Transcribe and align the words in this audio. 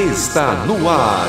está 0.00 0.64
no 0.66 0.88
ar. 0.88 1.26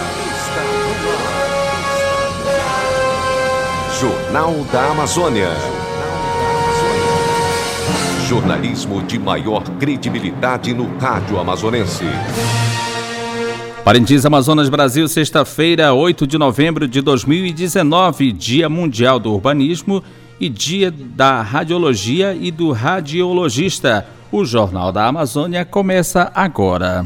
Jornal 3.99 4.53
da 4.71 4.91
Amazônia. 4.91 5.49
Jornalismo 8.29 9.03
de 9.03 9.19
maior 9.19 9.63
credibilidade 9.77 10.73
no 10.73 10.97
rádio 10.97 11.37
amazonense. 11.37 12.05
Parintins 13.83 14.25
Amazonas 14.25 14.69
Brasil, 14.69 15.05
sexta-feira, 15.07 15.93
8 15.93 16.25
de 16.25 16.37
novembro 16.37 16.87
de 16.87 17.01
2019, 17.01 18.31
Dia 18.31 18.69
Mundial 18.69 19.19
do 19.19 19.33
Urbanismo 19.33 20.01
e 20.39 20.47
Dia 20.47 20.89
da 20.91 21.41
Radiologia 21.41 22.33
e 22.39 22.49
do 22.51 22.71
Radiologista. 22.71 24.07
O 24.31 24.45
Jornal 24.45 24.93
da 24.93 25.07
Amazônia 25.07 25.65
começa 25.65 26.31
agora. 26.33 27.05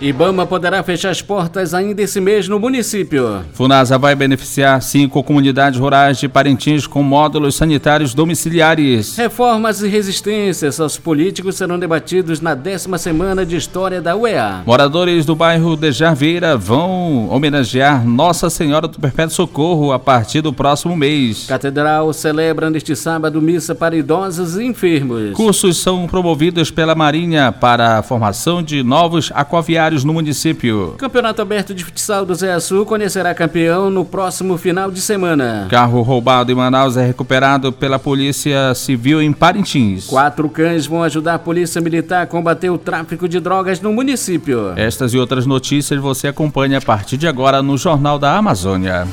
Ibama 0.00 0.46
poderá 0.46 0.80
fechar 0.84 1.10
as 1.10 1.20
portas 1.20 1.74
ainda 1.74 2.00
esse 2.00 2.20
mês 2.20 2.46
no 2.46 2.60
município. 2.60 3.40
Funasa 3.52 3.98
vai 3.98 4.14
beneficiar 4.14 4.80
cinco 4.80 5.24
comunidades 5.24 5.80
rurais 5.80 6.18
de 6.18 6.28
Parintins 6.28 6.86
com 6.86 7.02
módulos 7.02 7.56
sanitários 7.56 8.14
domiciliares. 8.14 9.16
Reformas 9.16 9.82
e 9.82 9.88
resistências 9.88 10.78
aos 10.78 10.96
políticos 10.96 11.56
serão 11.56 11.76
debatidos 11.80 12.40
na 12.40 12.54
décima 12.54 12.96
semana 12.96 13.44
de 13.44 13.56
História 13.56 14.00
da 14.00 14.16
UEA. 14.16 14.62
Moradores 14.64 15.26
do 15.26 15.34
bairro 15.34 15.76
de 15.76 15.90
Jarveira 15.90 16.56
vão 16.56 17.28
homenagear 17.28 18.06
Nossa 18.06 18.48
Senhora 18.48 18.86
do 18.86 19.00
Perpétuo 19.00 19.34
Socorro 19.34 19.90
a 19.90 19.98
partir 19.98 20.42
do 20.42 20.52
próximo 20.52 20.96
mês. 20.96 21.46
Catedral 21.48 22.12
celebra 22.12 22.70
neste 22.70 22.94
sábado 22.94 23.42
missa 23.42 23.74
para 23.74 23.96
idosos 23.96 24.56
e 24.56 24.64
enfermos. 24.64 25.32
Cursos 25.32 25.78
são 25.78 26.06
promovidos 26.06 26.70
pela 26.70 26.94
Marinha 26.94 27.50
para 27.50 27.98
a 27.98 28.02
formação 28.04 28.62
de 28.62 28.84
novos 28.84 29.32
aquaviários 29.34 29.87
no 30.04 30.12
município. 30.12 30.94
Campeonato 30.98 31.42
Aberto 31.42 31.74
de 31.74 31.84
Futsal 31.84 32.24
do 32.24 32.34
Zé 32.34 32.58
Sul 32.60 32.84
conhecerá 32.84 33.34
campeão 33.34 33.90
no 33.90 34.04
próximo 34.04 34.56
final 34.56 34.90
de 34.90 35.00
semana. 35.00 35.66
Carro 35.70 36.02
roubado 36.02 36.52
em 36.52 36.54
Manaus 36.54 36.96
é 36.96 37.06
recuperado 37.06 37.72
pela 37.72 37.98
Polícia 37.98 38.74
Civil 38.74 39.22
em 39.22 39.32
Parintins. 39.32 40.06
Quatro 40.06 40.48
cães 40.48 40.86
vão 40.86 41.02
ajudar 41.02 41.34
a 41.34 41.38
Polícia 41.38 41.80
Militar 41.80 42.22
a 42.22 42.26
combater 42.26 42.70
o 42.70 42.78
tráfico 42.78 43.28
de 43.28 43.40
drogas 43.40 43.80
no 43.80 43.92
município. 43.92 44.72
Estas 44.76 45.14
e 45.14 45.18
outras 45.18 45.46
notícias 45.46 46.00
você 46.00 46.28
acompanha 46.28 46.78
a 46.78 46.82
partir 46.82 47.16
de 47.16 47.26
agora 47.26 47.62
no 47.62 47.76
Jornal 47.76 48.18
da 48.18 48.36
Amazônia. 48.36 49.06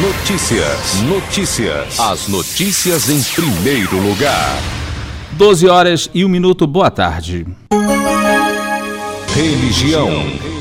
Notícias, 0.00 1.02
notícias. 1.02 2.00
As 2.00 2.26
notícias 2.26 3.10
em 3.10 3.22
primeiro 3.34 3.96
lugar. 4.00 4.56
12 5.32 5.68
horas 5.68 6.10
e 6.14 6.24
um 6.24 6.28
minuto, 6.28 6.66
boa 6.66 6.90
tarde. 6.90 7.46
Religião. 9.34 10.51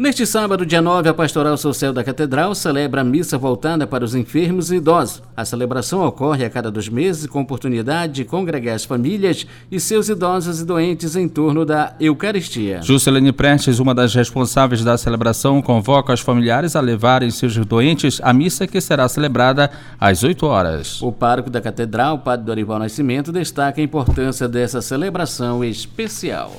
Neste 0.00 0.24
sábado, 0.24 0.64
dia 0.64 0.80
9, 0.80 1.10
a 1.10 1.12
Pastoral 1.12 1.58
Social 1.58 1.92
da 1.92 2.02
Catedral 2.02 2.54
celebra 2.54 3.02
a 3.02 3.04
missa 3.04 3.36
voltada 3.36 3.86
para 3.86 4.02
os 4.02 4.14
enfermos 4.14 4.70
e 4.70 4.76
idosos. 4.76 5.22
A 5.36 5.44
celebração 5.44 6.02
ocorre 6.06 6.42
a 6.42 6.48
cada 6.48 6.70
dois 6.70 6.88
meses 6.88 7.26
com 7.26 7.42
oportunidade 7.42 8.14
de 8.14 8.24
congregar 8.24 8.74
as 8.74 8.82
famílias 8.82 9.46
e 9.70 9.78
seus 9.78 10.08
idosos 10.08 10.58
e 10.58 10.64
doentes 10.64 11.16
em 11.16 11.28
torno 11.28 11.66
da 11.66 11.92
Eucaristia. 12.00 12.80
Juscelene 12.80 13.30
Prestes, 13.30 13.78
uma 13.78 13.94
das 13.94 14.14
responsáveis 14.14 14.82
da 14.82 14.96
celebração, 14.96 15.60
convoca 15.60 16.14
os 16.14 16.20
familiares 16.20 16.74
a 16.74 16.80
levarem 16.80 17.30
seus 17.30 17.54
doentes 17.58 18.22
à 18.22 18.32
missa 18.32 18.66
que 18.66 18.80
será 18.80 19.06
celebrada 19.06 19.70
às 20.00 20.24
8 20.24 20.46
horas. 20.46 21.02
O 21.02 21.12
pároco 21.12 21.50
da 21.50 21.60
Catedral, 21.60 22.20
Padre 22.20 22.46
Dorival 22.46 22.78
Nascimento, 22.78 23.30
destaca 23.30 23.82
a 23.82 23.84
importância 23.84 24.48
dessa 24.48 24.80
celebração 24.80 25.62
especial. 25.62 26.56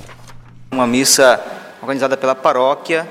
Uma 0.70 0.86
missa 0.86 1.40
organizada 1.82 2.16
pela 2.16 2.36
paróquia, 2.36 3.04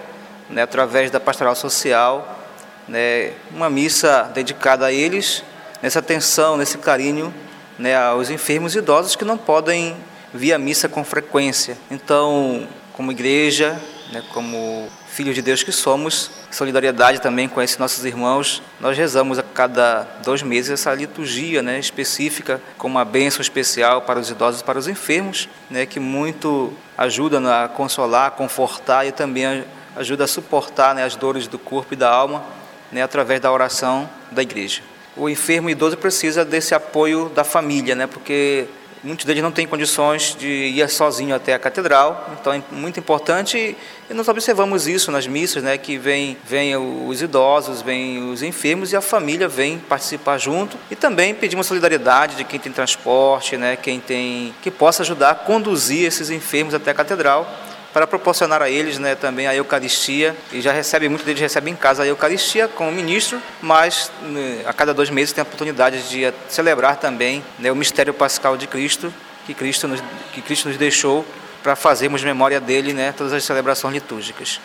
né, 0.51 0.62
através 0.62 1.09
da 1.09 1.19
pastoral 1.19 1.56
social, 1.56 2.39
né, 2.88 3.34
uma 3.51 3.69
missa 3.69 4.29
dedicada 4.34 4.85
a 4.85 4.91
eles, 4.91 5.44
nessa 5.81 6.00
atenção, 6.00 6.57
nesse 6.57 6.78
carinho 6.78 7.34
né, 7.78 7.95
aos 7.95 8.29
enfermos 8.29 8.75
e 8.75 8.79
idosos 8.79 9.16
que 9.16 9.25
não 9.25 9.38
podem 9.38 9.95
vir 10.34 10.53
à 10.53 10.57
missa 10.57 10.88
com 10.88 11.03
frequência. 11.03 11.78
Então, 11.90 12.67
como 12.94 13.11
igreja, 13.11 13.81
né, 14.11 14.23
como 14.34 14.88
filhos 15.11 15.35
de 15.35 15.41
Deus 15.41 15.61
que 15.61 15.72
somos, 15.72 16.31
solidariedade 16.50 17.19
também 17.19 17.50
com 17.50 17.61
esses 17.61 17.78
nossos 17.78 18.06
irmãos, 18.06 18.61
nós 18.79 18.97
rezamos 18.97 19.38
a 19.40 19.44
cada 19.44 20.03
dois 20.23 20.41
meses 20.41 20.72
essa 20.72 20.94
liturgia 20.94 21.61
né, 21.61 21.79
específica, 21.79 22.61
com 22.78 22.88
uma 22.88 23.03
bênção 23.03 23.41
especial 23.41 24.03
para 24.03 24.19
os 24.19 24.29
idosos 24.29 24.61
e 24.61 24.63
para 24.63 24.79
os 24.79 24.88
enfermos, 24.88 25.50
né, 25.69 25.85
que 25.85 26.00
muito 26.00 26.73
ajuda 26.97 27.63
a 27.63 27.67
consolar, 27.67 28.28
a 28.28 28.31
confortar 28.31 29.06
e 29.06 29.11
também 29.11 29.66
ajuda 29.96 30.24
a 30.24 30.28
suportar 30.28 30.96
né, 30.96 31.03
as 31.03 31.16
dores 31.16 31.47
do 31.47 31.59
corpo 31.59 31.94
e 31.94 31.97
da 31.97 32.09
alma 32.09 32.44
né, 32.91 33.02
através 33.02 33.40
da 33.40 33.52
oração 33.52 34.09
da 34.31 34.41
igreja. 34.41 34.81
O 35.16 35.29
enfermo 35.29 35.69
idoso 35.69 35.97
precisa 35.97 36.46
desse 36.46 36.74
apoio 36.74 37.29
da 37.29 37.44
família, 37.44 37.96
né, 37.96 38.07
porque 38.07 38.68
muitos 39.03 39.25
deles 39.25 39.41
não 39.41 39.52
têm 39.52 39.68
condições 39.68 40.35
de 40.38 40.47
ir 40.47 40.88
sozinho 40.90 41.35
até 41.35 41.53
a 41.53 41.59
catedral, 41.59 42.29
então 42.40 42.53
é 42.53 42.62
muito 42.72 43.00
importante 43.00 43.75
e 44.09 44.13
nós 44.13 44.28
observamos 44.28 44.88
isso 44.88 45.12
nas 45.12 45.25
missas, 45.28 45.63
né, 45.63 45.78
que 45.78 45.97
vem, 45.97 46.38
vem 46.46 46.75
os 46.78 47.22
idosos, 47.22 47.81
vem 47.81 48.31
os 48.31 48.44
enfermos 48.44 48.91
e 48.91 48.96
a 48.96 49.02
família 49.02 49.47
vem 49.47 49.79
participar 49.79 50.38
junto. 50.38 50.78
E 50.90 50.96
também 50.96 51.34
pedimos 51.34 51.68
solidariedade 51.68 52.35
de 52.35 52.44
quem 52.44 52.59
tem 52.59 52.72
transporte, 52.72 53.58
né, 53.58 53.75
quem 53.75 54.00
tem 54.00 54.53
que 54.62 54.69
possa 54.69 55.03
ajudar 55.03 55.31
a 55.31 55.35
conduzir 55.35 56.06
esses 56.06 56.29
enfermos 56.29 56.73
até 56.73 56.91
a 56.91 56.94
catedral 56.94 57.50
para 57.94 58.07
proporcionar 58.07 58.62
a 58.62 58.69
eles 58.69 58.97
né, 58.97 59.16
também 59.16 59.47
a 59.47 59.56
Eucaristia, 59.56 60.35
e 60.52 60.62
já 60.62 60.72
recebe, 60.72 61.09
muitos 61.09 61.25
deles 61.25 61.41
recebem 61.41 61.74
em 61.74 61.75
casa 61.75 62.03
a 62.03 62.07
Eucaristia 62.07 62.68
com 62.68 62.88
o 62.88 62.91
ministro, 62.91 63.41
mas 63.62 64.12
né, 64.24 64.62
a 64.66 64.74
cada 64.74 64.94
dois 64.94 65.09
meses 65.09 65.34
tem 65.34 65.41
a 65.41 65.44
oportunidade 65.44 66.02
de 66.09 66.34
celebrar 66.50 66.97
também 66.97 67.44
né, 67.59 67.72
o 67.72 67.75
mistério 67.75 68.13
pascal 68.13 68.56
de 68.56 68.68
Cristo, 68.68 69.13
que 69.46 69.53
Cristo 69.53 69.88
nos, 69.88 70.02
que 70.34 70.41
Cristo 70.41 70.69
nos 70.69 70.78
deixou 70.78 71.25
para 71.62 71.75
fazermos 71.75 72.24
memória 72.24 72.59
dele, 72.59 72.94
né, 72.94 73.13
todas 73.16 73.34
as 73.34 73.44
celebrações 73.44 73.94
litúrgicas. 73.94 74.59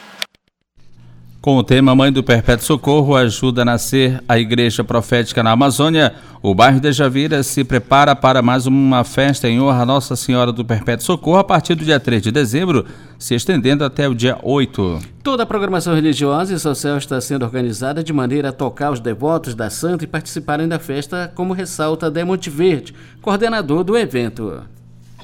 Com 1.41 1.56
o 1.58 1.62
tema 1.62 1.94
Mãe 1.94 2.12
do 2.12 2.24
Perpétuo 2.24 2.66
Socorro 2.66 3.14
ajuda 3.14 3.62
a 3.62 3.64
nascer 3.64 4.20
a 4.28 4.36
Igreja 4.36 4.82
Profética 4.82 5.44
na 5.44 5.52
Amazônia, 5.52 6.12
o 6.42 6.52
bairro 6.54 6.80
de 6.80 6.91
Javira 6.91 7.42
se 7.44 7.62
prepara 7.62 8.16
para 8.16 8.42
mais 8.42 8.66
uma 8.66 9.04
festa 9.04 9.48
em 9.48 9.60
honra 9.60 9.82
a 9.82 9.86
Nossa 9.86 10.16
Senhora 10.16 10.50
do 10.50 10.64
Perpétuo 10.64 11.06
Socorro 11.06 11.38
a 11.38 11.44
partir 11.44 11.76
do 11.76 11.84
dia 11.84 12.00
3 12.00 12.20
de 12.20 12.32
dezembro, 12.32 12.84
se 13.16 13.34
estendendo 13.34 13.84
até 13.84 14.08
o 14.08 14.14
dia 14.14 14.36
8. 14.42 14.98
Toda 15.22 15.44
a 15.44 15.46
programação 15.46 15.94
religiosa 15.94 16.52
e 16.52 16.58
social 16.58 16.98
está 16.98 17.20
sendo 17.20 17.44
organizada 17.44 18.02
de 18.02 18.12
maneira 18.12 18.48
a 18.48 18.52
tocar 18.52 18.91
os 18.91 18.98
devotos 18.98 19.54
da 19.54 19.70
Santa 19.70 20.02
e 20.02 20.08
participarem 20.08 20.66
da 20.66 20.80
festa, 20.80 21.30
como 21.34 21.54
ressalta 21.54 22.10
Demonte 22.10 22.50
Verde, 22.50 22.92
coordenador 23.22 23.84
do 23.84 23.96
evento. 23.96 24.62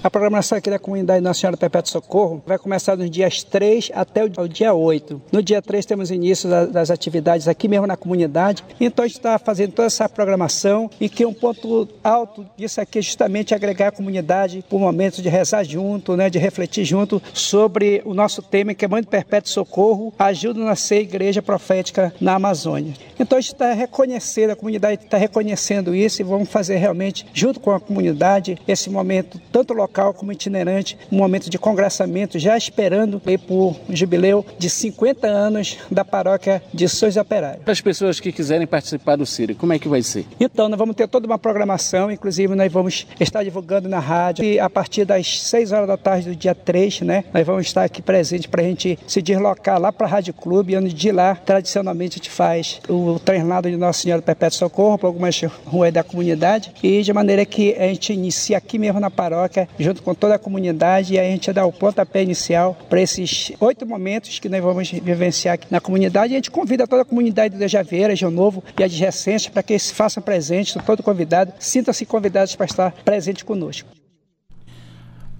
A 0.05 0.11
programação 0.11 0.59
aqui 0.59 0.69
da 0.69 0.81
comunidade 0.81 1.21
Nossa 1.21 1.39
Senhora 1.39 1.57
Perpétuo 1.57 1.93
Socorro 1.93 2.43
vai 2.45 2.59
começar 2.59 2.97
nos 2.97 3.09
dias 3.09 3.45
3 3.45 3.93
até 3.95 4.25
o 4.25 4.49
dia 4.49 4.75
8. 4.75 5.23
No 5.31 5.41
dia 5.41 5.63
3 5.63 5.87
temos 5.87 6.11
início 6.11 6.51
das 6.67 6.91
atividades 6.91 7.47
aqui 7.47 7.69
mesmo 7.69 7.87
na 7.87 7.97
comunidade. 7.97 8.65
Então 8.81 9.05
a 9.05 9.07
gente 9.07 9.19
está 9.19 9.39
fazendo 9.39 9.71
toda 9.71 9.87
essa 9.87 10.09
programação 10.09 10.91
e 11.01 11.09
que 11.09 11.25
um 11.25 11.33
ponto 11.33 11.89
alto 12.03 12.45
disso 12.57 12.81
aqui 12.81 12.99
é 12.99 13.03
justamente 13.03 13.55
agregar 13.55 13.89
a 13.89 13.93
comunidade 13.93 14.65
por 14.69 14.81
momentos 14.81 15.23
de 15.23 15.29
rezar 15.29 15.63
junto, 15.63 16.17
né, 16.17 16.29
de 16.29 16.37
refletir 16.37 16.85
junto 16.85 17.23
sobre 17.33 18.03
o 18.05 18.13
nosso 18.13 18.43
tema 18.43 18.75
que 18.75 18.85
é 18.85 18.89
Mãe 18.89 19.03
do 19.03 19.09
Perpétuo 19.09 19.53
Socorro, 19.53 20.13
ajuda 20.19 20.63
a 20.63 20.65
nascer 20.65 21.03
igreja 21.03 21.41
profética 21.41 22.13
na 22.21 22.35
Amazônia. 22.35 22.95
Então 23.21 23.39
a 23.39 23.41
gente 23.41 23.53
está 23.53 23.73
reconhecendo, 23.73 24.51
a 24.51 24.57
comunidade 24.57 25.05
está 25.05 25.17
reconhecendo 25.17 25.95
isso 25.95 26.21
e 26.21 26.25
vamos 26.25 26.49
fazer 26.49 26.79
realmente 26.79 27.25
junto 27.33 27.61
com 27.61 27.71
a 27.71 27.79
comunidade 27.79 28.59
esse 28.67 28.91
momento 28.91 29.41
tanto 29.53 29.73
local 29.73 29.92
local 29.93 30.15
como 30.15 30.33
itinerante, 30.33 30.97
um 31.11 31.19
momento 31.19 31.51
de 31.51 31.59
congressamento, 31.59 32.39
já 32.39 32.57
esperando 32.57 33.21
aí 33.27 33.37
por 33.37 33.77
um 33.89 33.95
jubileu 33.95 34.45
de 34.59 34.71
50 34.71 35.27
anos 35.27 35.77
da 35.91 36.03
paróquia 36.03 36.63
de 36.73 36.89
Sois 36.89 37.19
Operários. 37.19 37.63
Para 37.63 37.73
as 37.73 37.81
pessoas 37.83 38.19
que 38.19 38.33
quiserem 38.33 38.67
participar 38.67 39.17
do 39.17 39.27
Círio, 39.27 39.55
como 39.55 39.75
é 39.75 39.79
que 39.79 39.89
vai 39.89 40.03
ser? 40.03 40.25
Então, 40.41 40.69
nós 40.71 40.79
vamos 40.79 40.97
ter 40.97 41.07
toda 41.07 41.27
uma 41.27 41.39
programação, 41.39 42.11
inclusive 42.11 42.55
nós 42.55 42.73
vamos 42.73 43.07
estar 43.21 43.45
divulgando 43.45 43.87
na 43.87 43.99
rádio 43.99 44.43
e 44.43 44.59
a 44.59 44.71
partir 44.71 45.05
das 45.05 45.41
6 45.43 45.73
horas 45.73 45.87
da 45.87 45.99
tarde 45.99 46.31
do 46.31 46.37
dia 46.37 46.55
3, 46.55 47.03
né, 47.03 47.25
nós 47.35 47.47
vamos 47.47 47.67
estar 47.67 47.85
aqui 47.85 48.01
presentes 48.01 48.47
para 48.47 48.63
a 48.63 48.65
gente 48.65 48.99
se 49.07 49.21
deslocar 49.21 49.79
lá 49.79 49.93
para 49.93 50.07
a 50.07 50.11
Rádio 50.11 50.33
Clube, 50.33 50.75
onde 50.75 50.95
de 50.95 51.13
lá, 51.13 51.35
tradicionalmente, 51.35 52.15
a 52.15 52.19
gente 52.19 52.31
faz 52.31 52.81
o 52.89 53.19
treinado 53.19 53.71
de 53.71 53.77
Nossa 53.77 54.01
Senhora 54.01 54.23
do 54.23 54.25
Perpétuo 54.25 54.59
Socorro 54.59 54.97
para 54.97 55.09
algumas 55.09 55.39
ruas 55.67 55.93
da 55.93 56.03
comunidade 56.03 56.73
e 56.83 57.03
de 57.03 57.13
maneira 57.13 57.45
que 57.45 57.75
a 57.75 57.89
gente 57.89 58.15
inicia 58.15 58.57
aqui 58.57 58.79
mesmo 58.79 58.99
na 58.99 59.11
paróquia 59.11 59.69
junto 59.83 60.03
com 60.03 60.15
toda 60.15 60.35
a 60.35 60.39
comunidade, 60.39 61.15
e 61.15 61.19
a 61.19 61.25
gente 61.25 61.53
dá 61.53 61.65
o 61.67 61.73
pontapé 61.73 62.23
inicial 62.23 62.77
para 62.89 63.01
esses 63.01 63.53
oito 63.61 63.87
momentos 63.87 64.39
que 64.39 64.49
nós 64.49 64.63
vamos 64.63 64.91
vivenciar 64.91 65.55
aqui 65.55 65.67
na 65.71 65.81
comunidade. 65.81 66.33
E 66.33 66.37
a 66.37 66.39
gente 66.39 66.51
convida 66.51 66.87
toda 66.87 67.03
a 67.03 67.05
comunidade 67.05 67.57
do 67.57 67.69
Javeira, 67.69 68.15
João 68.17 68.33
Novo 68.33 68.63
e 68.79 68.83
adjacentes 68.83 69.49
para 69.49 69.63
que 69.63 69.79
se 69.79 69.95
façam 69.95 70.23
presentes, 70.23 70.77
todo 70.85 71.03
convidado, 71.03 71.53
sintam-se 71.59 72.07
convidados 72.07 72.55
para 72.57 72.67
estar 72.67 72.93
presente 73.05 73.45
conosco. 73.45 73.89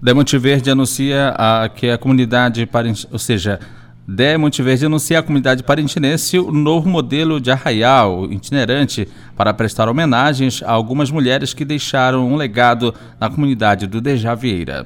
Demonte 0.01 0.37
Verde 0.37 0.69
anuncia 0.69 1.33
a, 1.37 1.69
que 1.69 1.89
a 1.89 1.97
comunidade, 1.97 2.67
ou 3.09 3.17
seja, 3.17 3.59
DE 4.05 4.37
Verde 4.61 4.85
anuncia 4.85 5.19
à 5.19 5.23
comunidade 5.23 5.63
parintinense 5.63 6.37
o 6.37 6.51
novo 6.51 6.89
modelo 6.89 7.39
de 7.39 7.51
arraial 7.51 8.27
itinerante 8.29 9.07
para 9.35 9.53
prestar 9.53 9.87
homenagens 9.87 10.61
a 10.61 10.71
algumas 10.71 11.09
mulheres 11.09 11.53
que 11.53 11.63
deixaram 11.63 12.27
um 12.27 12.35
legado 12.35 12.93
na 13.17 13.29
comunidade 13.29 13.87
do 13.87 14.01
Dejavieira 14.01 14.85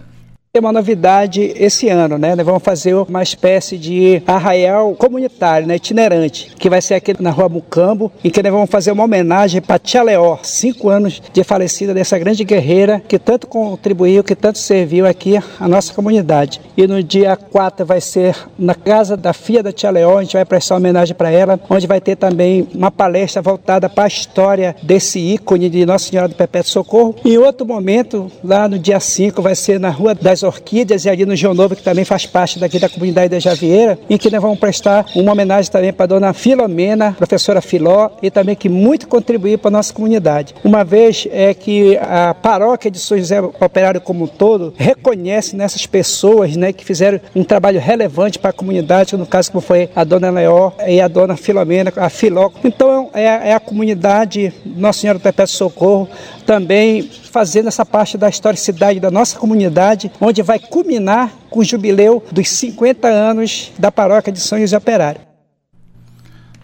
uma 0.60 0.72
novidade 0.72 1.54
esse 1.56 1.90
ano, 1.90 2.18
né? 2.18 2.36
Nós 2.36 2.46
vamos 2.46 2.64
fazer 2.64 2.94
uma 2.94 3.24
espécie 3.24 3.78
de 3.78 4.22
arraial 4.26 4.94
comunitário, 4.96 5.68
né? 5.68 5.76
itinerante, 5.76 6.52
que 6.58 6.70
vai 6.70 6.82
ser 6.82 6.96
aqui 6.96 7.16
na 7.20 7.30
rua 7.30 7.50
Mucambo, 7.50 8.12
em 8.24 8.30
que 8.30 8.44
nós 8.44 8.52
vamos 8.52 8.70
fazer 8.70 8.92
uma 8.92 9.04
homenagem 9.04 9.62
para 9.62 9.80
Tia 9.80 10.04
Leó, 10.04 10.38
cinco 10.44 10.90
anos 10.90 11.22
de 11.32 11.44
falecida 11.44 11.94
dessa 11.94 12.18
grande 12.20 12.44
guerreira 12.44 13.02
que 13.08 13.18
tanto 13.18 13.48
contribuiu, 13.48 14.24
que 14.24 14.36
tanto 14.36 14.58
serviu 14.58 15.06
aqui 15.06 15.38
à 15.60 15.68
nossa 15.68 15.94
comunidade. 15.94 16.62
E 16.76 16.86
no 16.88 17.02
dia 17.02 17.36
4 17.36 17.86
vai 17.86 18.02
ser 18.02 18.36
na 18.58 18.76
casa 18.76 19.16
da 19.16 19.34
filha 19.34 19.64
da 19.64 19.72
Tia 19.72 19.90
Leó, 19.90 20.18
a 20.18 20.24
gente 20.24 20.34
vai 20.34 20.46
prestar 20.46 20.76
homenagem 20.76 21.16
para 21.16 21.32
ela, 21.32 21.60
onde 21.70 21.88
vai 21.88 22.02
ter 22.02 22.16
também 22.16 22.68
uma 22.74 22.92
palestra 22.92 23.42
voltada 23.42 23.90
para 23.90 24.06
a 24.06 24.08
história 24.08 24.76
desse 24.82 25.20
ícone 25.20 25.70
de 25.70 25.86
Nossa 25.86 26.10
Senhora 26.10 26.28
do 26.28 26.36
Perpétuo 26.36 26.72
Socorro. 26.72 27.16
E 27.24 27.38
outro 27.38 27.66
momento, 27.66 28.32
lá 28.44 28.68
no 28.68 28.78
dia 28.78 29.00
5, 29.00 29.42
vai 29.42 29.56
ser 29.56 29.80
na 29.80 29.90
Rua 29.90 30.14
das 30.16 30.44
Orquídeas 30.48 31.06
e 31.06 31.10
ali 31.10 31.26
no 31.26 31.36
Geo 31.36 31.54
Novo, 31.54 31.76
que 31.76 31.84
também 31.84 32.06
faz 32.06 32.26
parte 32.26 32.60
daqui 32.60 32.80
da 32.80 32.90
comunidade 32.90 33.30
da 33.30 33.40
Javieira, 33.40 34.00
em 34.10 34.18
que 34.18 34.30
nós 34.30 34.42
vamos 34.42 34.60
prestar 34.60 35.06
uma 35.16 35.32
homenagem 35.32 35.72
também 35.72 35.94
para 35.94 36.06
a 36.06 36.08
dona 36.08 36.34
Filomena, 36.34 37.14
professora 37.14 37.62
Filó, 37.62 38.10
e 38.22 38.32
também 38.32 38.56
que 38.56 38.70
muito 38.70 39.08
contribuiu 39.08 39.58
para 39.58 39.70
a 39.70 39.72
nossa 39.72 39.94
comunidade. 39.94 40.56
Uma 40.64 40.84
vez 40.84 41.28
é 41.32 41.54
que 41.54 41.98
a 41.98 42.34
paróquia 42.34 42.90
de 42.90 43.00
São 43.00 43.18
José 43.18 43.42
Operário 43.42 44.02
como 44.02 44.26
um 44.26 44.28
todo 44.28 44.74
reconhece 44.78 45.56
nessas 45.56 45.86
pessoas 45.86 46.56
né, 46.56 46.72
que 46.72 46.86
fizeram 46.86 47.20
um 47.36 47.44
trabalho 47.44 47.80
relevante 47.80 48.40
para 48.40 48.50
a 48.52 48.54
comunidade, 48.54 49.16
no 49.16 49.26
caso 49.26 49.52
como 49.52 49.62
foi 49.62 49.90
a 49.96 50.04
dona 50.04 50.30
Leó 50.30 50.72
e 50.88 51.02
a 51.02 51.08
dona 51.08 51.36
Filomena, 51.36 51.92
a 51.96 52.10
Filó. 52.10 52.50
Então 52.64 53.10
é, 53.14 53.24
é 53.24 53.54
a 53.54 53.60
comunidade 53.60 54.54
Nossa 54.66 55.02
Senhora 55.02 55.20
do 55.20 55.22
Perpétuo 55.22 55.56
Socorro 55.56 56.10
também 56.46 57.10
fazendo 57.38 57.68
essa 57.68 57.86
parte 57.86 58.18
da 58.18 58.28
historicidade 58.28 59.00
da 59.00 59.12
nossa 59.12 59.38
comunidade, 59.38 60.12
onde 60.20 60.42
vai 60.42 60.58
culminar 60.58 61.32
com 61.52 61.60
o 61.60 61.64
jubileu 61.64 62.24
dos 62.32 62.50
50 62.50 63.08
anos 63.08 63.72
da 63.78 63.92
paróquia 63.92 64.34
de 64.34 64.40
São 64.40 64.60
José 64.60 64.76
Operário. 64.76 65.22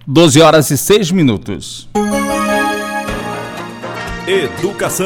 12 0.07 0.41
horas 0.41 0.71
e 0.71 0.77
6 0.79 1.11
minutos. 1.11 1.87
Educação. 4.25 5.05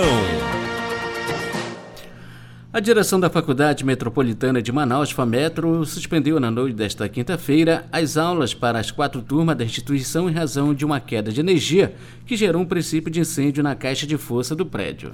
A 2.71 2.79
direção 2.79 3.19
da 3.19 3.29
Faculdade 3.29 3.83
Metropolitana 3.83 4.61
de 4.61 4.71
Manaus, 4.71 5.11
FAMetro, 5.11 5.85
suspendeu 5.85 6.39
na 6.39 6.49
noite 6.49 6.77
desta 6.77 7.09
quinta-feira 7.09 7.85
as 7.91 8.15
aulas 8.15 8.53
para 8.53 8.79
as 8.79 8.89
quatro 8.89 9.21
turmas 9.21 9.57
da 9.57 9.65
instituição 9.65 10.29
em 10.29 10.33
razão 10.33 10.73
de 10.73 10.85
uma 10.85 11.01
queda 11.01 11.29
de 11.29 11.41
energia 11.41 11.93
que 12.25 12.37
gerou 12.37 12.61
um 12.61 12.65
princípio 12.65 13.11
de 13.11 13.19
incêndio 13.19 13.61
na 13.61 13.75
caixa 13.75 14.07
de 14.07 14.17
força 14.17 14.55
do 14.55 14.65
prédio. 14.65 15.11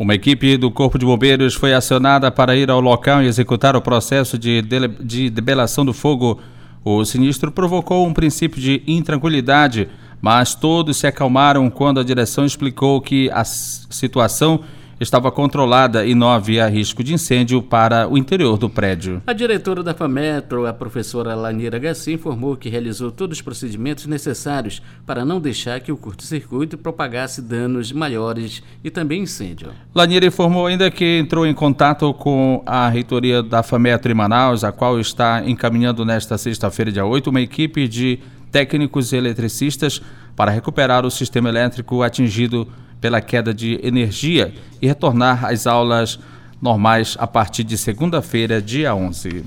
Uma 0.00 0.14
equipe 0.14 0.56
do 0.56 0.70
Corpo 0.70 0.98
de 0.98 1.04
Bombeiros 1.04 1.52
foi 1.52 1.74
acionada 1.74 2.30
para 2.30 2.56
ir 2.56 2.70
ao 2.70 2.80
local 2.80 3.22
e 3.22 3.26
executar 3.26 3.76
o 3.76 3.82
processo 3.82 4.38
de, 4.38 4.62
de, 4.62 4.88
de 4.88 5.28
debelação 5.28 5.84
do 5.84 5.92
fogo. 5.92 6.40
O 6.82 7.04
sinistro 7.04 7.52
provocou 7.52 8.06
um 8.06 8.14
princípio 8.14 8.58
de 8.58 8.82
intranquilidade, 8.86 9.90
mas 10.18 10.54
todos 10.54 10.96
se 10.96 11.06
acalmaram 11.06 11.68
quando 11.68 12.00
a 12.00 12.02
direção 12.02 12.46
explicou 12.46 12.98
que 13.02 13.30
a 13.30 13.44
situação 13.44 14.60
estava 15.00 15.32
controlada 15.32 16.04
e 16.04 16.14
não 16.14 16.28
havia 16.28 16.68
risco 16.68 17.02
de 17.02 17.14
incêndio 17.14 17.62
para 17.62 18.06
o 18.06 18.18
interior 18.18 18.58
do 18.58 18.68
prédio. 18.68 19.22
A 19.26 19.32
diretora 19.32 19.82
da 19.82 19.94
FAMetro, 19.94 20.66
a 20.66 20.74
professora 20.74 21.34
Lanira 21.34 21.78
Gassi, 21.78 22.12
informou 22.12 22.56
que 22.56 22.68
realizou 22.68 23.10
todos 23.10 23.38
os 23.38 23.42
procedimentos 23.42 24.06
necessários 24.06 24.82
para 25.06 25.24
não 25.24 25.40
deixar 25.40 25.80
que 25.80 25.90
o 25.90 25.96
curto-circuito 25.96 26.76
propagasse 26.76 27.40
danos 27.40 27.92
maiores 27.92 28.62
e 28.84 28.90
também 28.90 29.22
incêndio. 29.22 29.70
Lanira 29.94 30.26
informou 30.26 30.66
ainda 30.66 30.90
que 30.90 31.18
entrou 31.18 31.46
em 31.46 31.54
contato 31.54 32.12
com 32.12 32.62
a 32.66 32.88
reitoria 32.88 33.42
da 33.42 33.62
FAMetro 33.62 34.12
em 34.12 34.14
Manaus, 34.14 34.64
a 34.64 34.70
qual 34.70 35.00
está 35.00 35.42
encaminhando 35.46 36.04
nesta 36.04 36.36
sexta-feira, 36.36 36.92
dia 36.92 37.06
8, 37.06 37.30
uma 37.30 37.40
equipe 37.40 37.88
de 37.88 38.18
técnicos 38.52 39.12
e 39.12 39.16
eletricistas 39.16 40.02
para 40.36 40.50
recuperar 40.50 41.06
o 41.06 41.10
sistema 41.10 41.48
elétrico 41.48 42.02
atingido 42.02 42.68
pela 43.00 43.20
queda 43.20 43.52
de 43.54 43.80
energia 43.82 44.52
e 44.80 44.86
retornar 44.86 45.44
às 45.44 45.66
aulas 45.66 46.18
normais 46.60 47.16
a 47.18 47.26
partir 47.26 47.64
de 47.64 47.78
segunda-feira, 47.78 48.60
dia 48.60 48.94
11. 48.94 49.44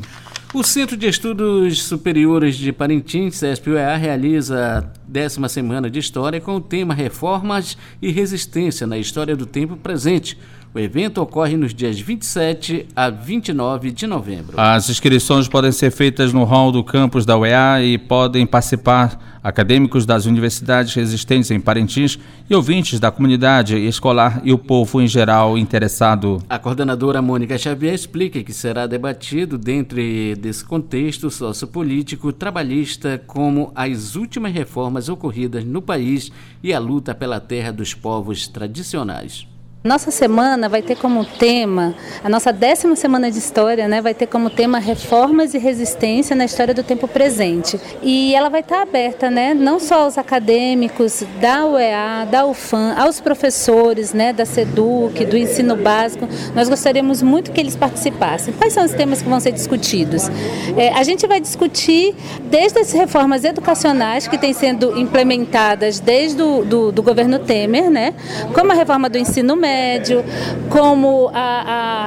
O 0.54 0.64
Centro 0.64 0.96
de 0.96 1.08
Estudos 1.08 1.82
Superiores 1.82 2.56
de 2.56 2.72
Parintins, 2.72 3.38
CESP-UEA, 3.38 3.96
realiza 3.98 4.78
a 4.78 5.10
décima 5.10 5.50
semana 5.50 5.90
de 5.90 5.98
História 5.98 6.40
com 6.40 6.56
o 6.56 6.62
tema 6.62 6.94
Reformas 6.94 7.76
e 8.00 8.12
Resistência 8.12 8.86
na 8.86 8.98
História 8.98 9.36
do 9.36 9.48
Tempo 9.48 9.76
Presente. 9.76 10.38
O 10.76 10.80
evento 10.80 11.22
ocorre 11.22 11.56
nos 11.56 11.72
dias 11.72 12.00
27 12.00 12.88
a 12.96 13.12
29 13.12 13.92
de 13.92 14.08
novembro. 14.08 14.60
As 14.60 14.90
inscrições 14.90 15.48
podem 15.48 15.72
ser 15.72 15.92
feitas 15.92 16.34
no 16.34 16.44
hall 16.46 16.72
do 16.72 16.84
campus 16.84 17.28
da 17.28 17.38
UEA 17.38 17.84
e 17.84 18.00
podem 18.00 18.44
participar 18.44 19.40
acadêmicos 19.44 20.04
das 20.04 20.26
universidades 20.26 20.98
existentes 20.98 21.52
em 21.52 21.60
Parintins 21.60 22.18
e 22.50 22.56
ouvintes 22.56 23.00
da 23.00 23.12
comunidade 23.12 23.78
escolar 23.78 24.42
e 24.44 24.52
o 24.52 24.58
povo 24.58 25.00
em 25.00 25.08
geral 25.08 25.60
interessado. 25.60 26.42
A 26.50 26.58
coordenadora 26.58 27.22
Mônica 27.22 27.56
Xavier 27.56 27.94
explica 27.94 28.42
que 28.42 28.52
será 28.52 28.88
debatido 28.88 29.60
dentro 29.60 29.98
desse 30.40 30.66
contexto 30.66 31.30
sociopolítico 31.30 32.34
trabalhista 32.34 33.22
como 33.28 33.72
as 33.76 34.16
últimas 34.16 34.52
reformas 34.52 35.08
ocorridas 35.08 35.64
no 35.64 35.84
país 35.84 36.32
e 36.64 36.74
a 36.74 36.80
luta 36.80 37.14
pela 37.14 37.40
terra 37.40 37.72
dos 37.72 37.94
povos 37.94 38.48
tradicionais. 38.48 39.53
Nossa 39.84 40.12
semana 40.12 40.70
vai 40.70 40.82
ter 40.82 40.96
como 40.96 41.26
tema, 41.26 41.94
a 42.24 42.30
nossa 42.30 42.54
décima 42.54 42.96
semana 42.96 43.30
de 43.30 43.38
história, 43.38 43.86
né, 43.86 44.02
vai 44.02 44.14
ter 44.14 44.28
como 44.28 44.50
tema 44.50 44.80
reformas 44.80 45.54
e 45.54 45.58
resistência 45.58 46.34
na 46.38 46.46
história 46.46 46.74
do 46.74 46.82
tempo 46.82 47.06
presente. 47.06 47.78
E 48.02 48.34
ela 48.34 48.48
vai 48.48 48.62
estar 48.62 48.82
aberta, 48.82 49.30
né, 49.30 49.54
não 49.54 49.82
só 49.82 50.04
aos 50.04 50.18
acadêmicos 50.18 51.26
da 51.42 51.66
UEA, 51.66 52.26
da 52.32 52.46
UFAM, 52.46 52.96
aos 52.98 53.20
professores, 53.20 54.14
né, 54.14 54.32
da 54.32 54.46
SEDUC, 54.46 55.26
do 55.26 55.36
ensino 55.36 55.76
básico. 55.76 56.30
Nós 56.56 56.70
gostaríamos 56.70 57.22
muito 57.22 57.52
que 57.52 57.60
eles 57.60 57.76
participassem. 57.76 58.54
Quais 58.54 58.72
são 58.72 58.86
os 58.86 58.94
temas 58.94 59.22
que 59.22 59.28
vão 59.28 59.42
ser 59.42 59.52
discutidos? 59.52 60.30
É, 60.78 60.94
a 60.94 61.04
gente 61.04 61.28
vai 61.28 61.42
discutir 61.42 62.16
desde 62.46 62.80
as 62.80 62.94
reformas 62.94 63.44
educacionais 63.44 64.30
que 64.30 64.38
têm 64.38 64.54
sendo 64.54 64.98
implementadas 64.98 66.00
desde 66.00 66.42
o 66.42 66.64
do, 66.64 66.90
do 66.90 67.04
governo 67.04 67.38
Temer, 67.38 67.92
né, 67.92 68.14
como 68.54 68.72
a 68.72 68.76
reforma 68.76 69.10
do 69.10 69.18
ensino 69.18 69.58
médio 69.58 69.73
médio, 69.74 70.24
como 70.70 71.32
a, 71.34 71.64
a, 71.66 72.03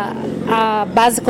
base, 0.85 1.21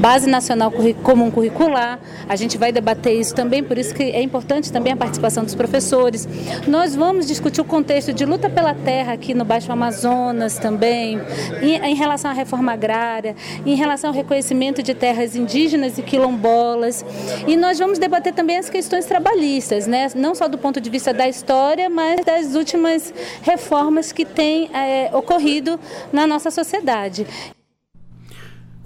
base 0.00 0.28
nacional 0.28 0.72
comum 1.02 1.30
curricular. 1.30 1.98
A 2.28 2.36
gente 2.36 2.56
vai 2.56 2.72
debater 2.72 3.14
isso 3.14 3.34
também, 3.34 3.62
por 3.62 3.76
isso 3.76 3.94
que 3.94 4.02
é 4.02 4.22
importante 4.22 4.72
também 4.72 4.92
a 4.92 4.96
participação 4.96 5.44
dos 5.44 5.54
professores. 5.54 6.28
Nós 6.66 6.94
vamos 6.94 7.26
discutir 7.26 7.60
o 7.60 7.64
contexto 7.64 8.12
de 8.12 8.24
luta 8.24 8.48
pela 8.48 8.74
terra 8.74 9.12
aqui 9.12 9.34
no 9.34 9.44
Baixo 9.44 9.70
Amazonas 9.70 10.58
também, 10.58 11.20
em, 11.60 11.76
em 11.76 11.94
relação 11.94 12.30
à 12.30 12.34
reforma 12.34 12.72
agrária, 12.72 13.34
em 13.66 13.74
relação 13.74 14.10
ao 14.10 14.16
reconhecimento 14.16 14.82
de 14.82 14.94
terras 14.94 15.36
indígenas 15.36 15.98
e 15.98 16.02
quilombolas. 16.02 17.04
E 17.46 17.56
nós 17.56 17.78
vamos 17.78 17.98
debater 17.98 18.32
também 18.32 18.56
as 18.56 18.70
questões 18.70 19.06
trabalhistas, 19.06 19.86
né? 19.86 20.08
não 20.14 20.34
só 20.34 20.48
do 20.48 20.58
ponto 20.58 20.80
de 20.80 20.88
vista 20.88 21.12
da 21.12 21.28
história, 21.28 21.90
mas 21.90 22.24
das 22.24 22.54
últimas 22.54 23.12
reformas 23.42 24.12
que 24.12 24.24
têm 24.24 24.70
é, 24.74 25.10
ocorrido 25.12 25.78
na 26.12 26.26
nossa 26.26 26.50
sociedade. 26.50 27.26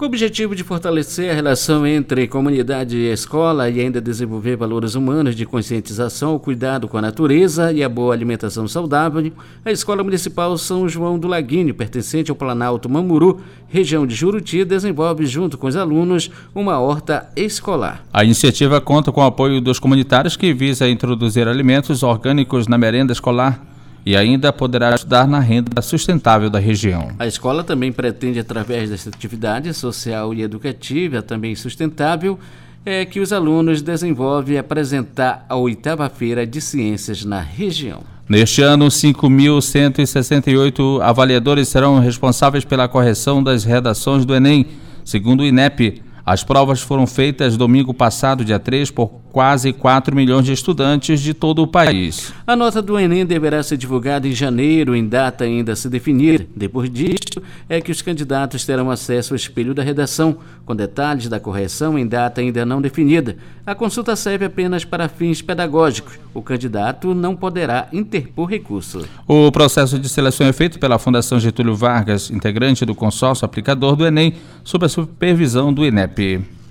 Com 0.02 0.06
o 0.06 0.08
objetivo 0.08 0.56
de 0.56 0.64
fortalecer 0.64 1.30
a 1.30 1.32
relação 1.32 1.86
entre 1.86 2.26
comunidade 2.26 2.96
e 2.96 3.12
escola 3.12 3.70
e 3.70 3.78
ainda 3.78 4.00
desenvolver 4.00 4.56
valores 4.56 4.96
humanos 4.96 5.36
de 5.36 5.46
conscientização, 5.46 6.40
cuidado 6.40 6.88
com 6.88 6.98
a 6.98 7.00
natureza 7.00 7.72
e 7.72 7.84
a 7.84 7.88
boa 7.88 8.12
alimentação 8.12 8.66
saudável, 8.66 9.30
a 9.64 9.70
Escola 9.70 10.02
Municipal 10.02 10.58
São 10.58 10.88
João 10.88 11.20
do 11.20 11.28
Laguinho, 11.28 11.72
pertencente 11.72 12.32
ao 12.32 12.36
Planalto 12.36 12.88
Mamuru, 12.88 13.40
região 13.68 14.04
de 14.04 14.12
Juruti, 14.12 14.64
desenvolve, 14.64 15.24
junto 15.24 15.56
com 15.56 15.68
os 15.68 15.76
alunos, 15.76 16.32
uma 16.52 16.80
horta 16.80 17.30
escolar. 17.36 18.04
A 18.12 18.24
iniciativa 18.24 18.80
conta 18.80 19.12
com 19.12 19.20
o 19.20 19.24
apoio 19.24 19.60
dos 19.60 19.78
comunitários 19.78 20.34
que 20.34 20.52
visa 20.52 20.88
introduzir 20.88 21.46
alimentos 21.46 22.02
orgânicos 22.02 22.66
na 22.66 22.76
merenda 22.76 23.12
escolar 23.12 23.71
e 24.04 24.16
ainda 24.16 24.52
poderá 24.52 24.94
ajudar 24.94 25.26
na 25.26 25.38
renda 25.38 25.80
sustentável 25.80 26.50
da 26.50 26.58
região. 26.58 27.12
A 27.18 27.26
escola 27.26 27.62
também 27.62 27.92
pretende, 27.92 28.38
através 28.38 28.90
dessa 28.90 29.08
atividade 29.08 29.72
social 29.72 30.34
e 30.34 30.42
educativa, 30.42 31.22
também 31.22 31.54
sustentável, 31.54 32.38
é 32.84 33.04
que 33.04 33.20
os 33.20 33.32
alunos 33.32 33.80
desenvolvem 33.80 34.56
e 34.56 34.58
apresentar 34.58 35.46
a 35.48 35.56
oitava 35.56 36.08
feira 36.08 36.44
de 36.44 36.60
ciências 36.60 37.24
na 37.24 37.40
região. 37.40 38.00
Neste 38.28 38.62
ano, 38.62 38.86
5.168 38.86 41.00
avaliadores 41.00 41.68
serão 41.68 42.00
responsáveis 42.00 42.64
pela 42.64 42.88
correção 42.88 43.42
das 43.42 43.62
redações 43.62 44.24
do 44.24 44.34
Enem, 44.34 44.66
segundo 45.04 45.40
o 45.40 45.46
INEP. 45.46 46.02
As 46.24 46.42
provas 46.42 46.80
foram 46.80 47.06
feitas 47.06 47.56
domingo 47.56 47.92
passado, 47.92 48.44
dia 48.44 48.58
3, 48.58 48.90
por 48.90 49.21
quase 49.32 49.72
4 49.72 50.14
milhões 50.14 50.44
de 50.44 50.52
estudantes 50.52 51.18
de 51.20 51.32
todo 51.32 51.62
o 51.62 51.66
país. 51.66 52.32
A 52.46 52.54
nota 52.54 52.82
do 52.82 52.98
Enem 52.98 53.24
deverá 53.24 53.62
ser 53.62 53.78
divulgada 53.78 54.28
em 54.28 54.32
janeiro, 54.32 54.94
em 54.94 55.08
data 55.08 55.44
ainda 55.44 55.72
a 55.72 55.76
se 55.76 55.88
definir. 55.88 56.46
Depois 56.54 56.90
disso, 56.90 57.42
é 57.66 57.80
que 57.80 57.90
os 57.90 58.02
candidatos 58.02 58.66
terão 58.66 58.90
acesso 58.90 59.32
ao 59.32 59.36
espelho 59.36 59.72
da 59.72 59.82
redação, 59.82 60.36
com 60.66 60.76
detalhes 60.76 61.28
da 61.28 61.40
correção 61.40 61.98
em 61.98 62.06
data 62.06 62.42
ainda 62.42 62.66
não 62.66 62.82
definida. 62.82 63.38
A 63.66 63.74
consulta 63.74 64.14
serve 64.14 64.44
apenas 64.44 64.84
para 64.84 65.08
fins 65.08 65.40
pedagógicos. 65.40 66.18
O 66.34 66.42
candidato 66.42 67.14
não 67.14 67.34
poderá 67.34 67.88
interpor 67.92 68.50
recurso. 68.50 69.08
O 69.26 69.50
processo 69.50 69.98
de 69.98 70.08
seleção 70.10 70.46
é 70.46 70.52
feito 70.52 70.78
pela 70.78 70.98
Fundação 70.98 71.40
Getúlio 71.40 71.74
Vargas, 71.74 72.30
integrante 72.30 72.84
do 72.84 72.94
consórcio 72.94 73.46
aplicador 73.46 73.96
do 73.96 74.06
Enem, 74.06 74.34
sob 74.62 74.84
a 74.84 74.88
supervisão 74.88 75.72
do 75.72 75.86
INEP. 75.86 76.61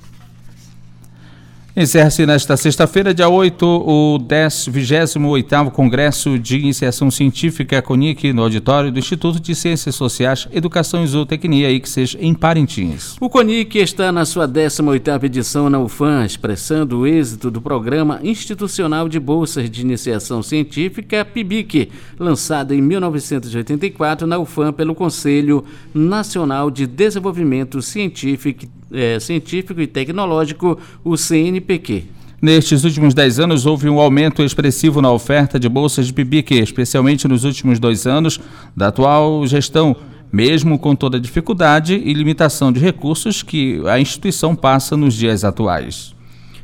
Encerra-se 1.74 2.26
nesta 2.26 2.58
sexta-feira, 2.58 3.14
dia 3.14 3.30
8, 3.30 3.66
o 3.66 4.20
28º 4.20 5.72
Congresso 5.72 6.38
de 6.38 6.58
Iniciação 6.58 7.10
Científica 7.10 7.82
CONIC 7.82 8.34
no 8.34 8.42
auditório 8.42 8.92
do 8.92 9.00
Instituto 9.00 9.40
de 9.40 9.56
Ciências 9.56 9.96
Sociais, 9.96 10.50
Educação 10.52 11.02
e 11.02 11.08
Zootecnia, 11.08 11.72
ICSES, 11.72 12.18
em 12.20 12.34
Parintins. 12.34 13.16
O 13.22 13.30
CONIC 13.30 13.78
está 13.78 14.12
na 14.12 14.26
sua 14.26 14.46
18ª 14.46 15.24
edição 15.24 15.70
na 15.70 15.80
UFAM, 15.80 16.26
expressando 16.26 17.00
o 17.00 17.08
êxito 17.08 17.50
do 17.50 17.62
Programa 17.62 18.20
Institucional 18.22 19.08
de 19.08 19.18
Bolsas 19.18 19.70
de 19.70 19.80
Iniciação 19.80 20.44
Científica, 20.44 21.24
PIBIC, 21.24 21.90
lançado 22.20 22.74
em 22.74 22.82
1984 22.82 24.28
na 24.28 24.38
UFAM 24.38 24.74
pelo 24.74 24.94
Conselho 24.94 25.64
Nacional 25.94 26.70
de 26.70 26.86
Desenvolvimento 26.86 27.82
Científico 27.82 28.81
é, 28.94 29.20
Científico 29.20 29.80
e 29.82 29.88
Tecnológico, 29.88 30.80
o 31.04 31.16
CNPq. 31.18 32.06
Nestes 32.42 32.84
últimos 32.84 33.14
10 33.14 33.40
anos, 33.40 33.66
houve 33.68 33.88
um 33.88 34.00
aumento 34.00 34.42
expressivo 34.42 35.00
na 35.00 35.12
oferta 35.12 35.60
de 35.60 35.70
bolsas 35.70 36.08
de 36.08 36.14
PIBIC, 36.14 36.56
especialmente 36.56 37.28
nos 37.28 37.44
últimos 37.44 37.78
dois 37.78 38.08
anos 38.08 38.40
da 38.76 38.88
atual 38.88 39.46
gestão, 39.46 39.96
mesmo 40.34 40.80
com 40.80 40.96
toda 40.96 41.18
a 41.18 41.20
dificuldade 41.20 41.94
e 41.94 42.14
limitação 42.14 42.72
de 42.72 42.80
recursos 42.80 43.44
que 43.44 43.80
a 43.86 44.00
instituição 44.00 44.56
passa 44.56 44.98
nos 44.98 45.14
dias 45.14 45.44
atuais. 45.44 46.16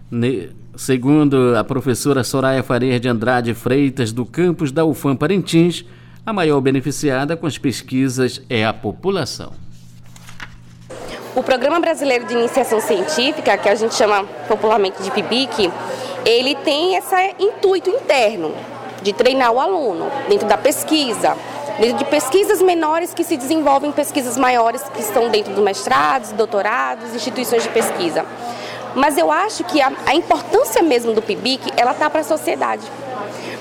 Ne 0.09 0.49
segundo 0.75 1.55
a 1.55 1.63
professora 1.63 2.23
Soraya 2.23 2.61
Faria 2.61 2.99
de 2.99 3.09
Andrade 3.09 3.53
Freitas, 3.53 4.11
do 4.11 4.25
campus 4.25 4.71
da 4.71 4.85
UFAM 4.85 5.15
Parintins, 5.15 5.83
a 6.25 6.31
maior 6.31 6.61
beneficiada 6.61 7.35
com 7.35 7.47
as 7.47 7.57
pesquisas 7.57 8.41
é 8.49 8.65
a 8.65 8.73
população. 8.73 9.53
O 11.37 11.43
Programa 11.43 11.79
Brasileiro 11.79 12.25
de 12.25 12.33
Iniciação 12.33 12.81
Científica, 12.81 13.55
que 13.59 13.69
a 13.69 13.75
gente 13.75 13.93
chama 13.93 14.23
popularmente 14.47 15.03
de 15.03 15.11
PIBIC, 15.11 15.71
ele 16.25 16.55
tem 16.55 16.95
esse 16.95 17.35
intuito 17.37 17.91
interno 17.91 18.55
de 19.03 19.13
treinar 19.13 19.51
o 19.51 19.59
aluno 19.59 20.11
dentro 20.27 20.47
da 20.47 20.57
pesquisa, 20.57 21.37
dentro 21.79 21.99
de 21.99 22.05
pesquisas 22.05 22.59
menores 22.59 23.13
que 23.13 23.23
se 23.23 23.37
desenvolvem 23.37 23.91
pesquisas 23.91 24.35
maiores 24.35 24.81
que 24.89 24.99
estão 24.99 25.29
dentro 25.29 25.53
do 25.53 25.61
mestrados, 25.61 26.31
doutorados, 26.31 27.13
instituições 27.13 27.61
de 27.61 27.69
pesquisa. 27.69 28.25
Mas 28.95 29.15
eu 29.15 29.31
acho 29.31 29.63
que 29.63 29.79
a, 29.79 29.91
a 30.07 30.15
importância 30.15 30.81
mesmo 30.81 31.13
do 31.13 31.21
PIBIC, 31.21 31.71
ela 31.77 31.91
está 31.91 32.09
para 32.09 32.21
a 32.21 32.23
sociedade. 32.23 32.81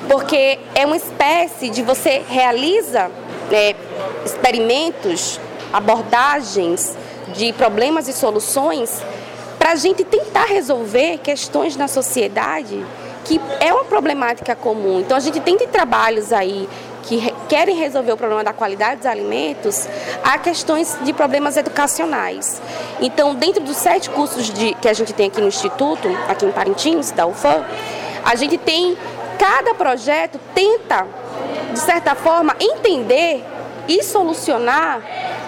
Porque 0.08 0.58
é 0.74 0.86
uma 0.86 0.96
espécie 0.96 1.68
de 1.68 1.82
você 1.82 2.24
realiza 2.26 3.10
é, 3.52 3.76
experimentos, 4.24 5.38
abordagens 5.74 6.96
de 7.36 7.52
problemas 7.52 8.08
e 8.08 8.12
soluções 8.12 9.02
para 9.58 9.72
a 9.72 9.76
gente 9.76 10.04
tentar 10.04 10.44
resolver 10.44 11.18
questões 11.18 11.76
na 11.76 11.88
sociedade 11.88 12.84
que 13.24 13.40
é 13.58 13.72
uma 13.72 13.84
problemática 13.84 14.54
comum. 14.54 15.00
Então 15.00 15.16
a 15.16 15.20
gente 15.20 15.40
tem 15.40 15.56
de 15.56 15.66
trabalhos 15.66 16.32
aí 16.32 16.68
que 17.02 17.32
querem 17.48 17.76
resolver 17.76 18.12
o 18.12 18.16
problema 18.16 18.42
da 18.42 18.52
qualidade 18.52 18.96
dos 18.96 19.06
alimentos, 19.06 19.88
há 20.24 20.38
questões 20.38 20.98
de 21.02 21.12
problemas 21.12 21.56
educacionais. 21.56 22.60
Então, 23.00 23.34
dentro 23.34 23.62
dos 23.62 23.76
sete 23.76 24.10
cursos 24.10 24.52
de, 24.52 24.74
que 24.74 24.88
a 24.88 24.92
gente 24.92 25.12
tem 25.12 25.28
aqui 25.28 25.40
no 25.40 25.46
Instituto, 25.46 26.08
aqui 26.28 26.44
em 26.44 26.50
Parintins, 26.50 27.12
da 27.12 27.24
UFAM, 27.24 27.64
a 28.24 28.34
gente 28.34 28.58
tem, 28.58 28.96
cada 29.38 29.72
projeto 29.74 30.40
tenta, 30.52 31.06
de 31.72 31.78
certa 31.78 32.16
forma, 32.16 32.56
entender 32.58 33.44
e 33.86 34.02
solucionar 34.02 35.00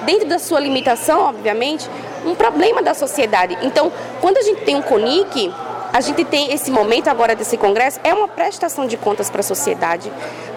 dentro 0.04 0.28
da 0.28 0.38
sua 0.38 0.60
limitação, 0.60 1.20
obviamente, 1.22 1.88
um 2.24 2.34
problema 2.34 2.82
da 2.82 2.94
sociedade. 2.94 3.56
Então, 3.62 3.92
quando 4.20 4.38
a 4.38 4.42
gente 4.42 4.62
tem 4.62 4.76
um 4.76 4.82
CONIC, 4.82 5.52
a 5.92 6.00
gente 6.00 6.24
tem 6.24 6.52
esse 6.52 6.70
momento 6.70 7.08
agora 7.08 7.34
desse 7.34 7.56
congresso, 7.56 7.98
é 8.04 8.12
uma 8.12 8.28
prestação 8.28 8.86
de 8.86 8.96
contas 8.96 9.30
para 9.30 9.40
a 9.40 9.44
sociedade, 9.44 10.10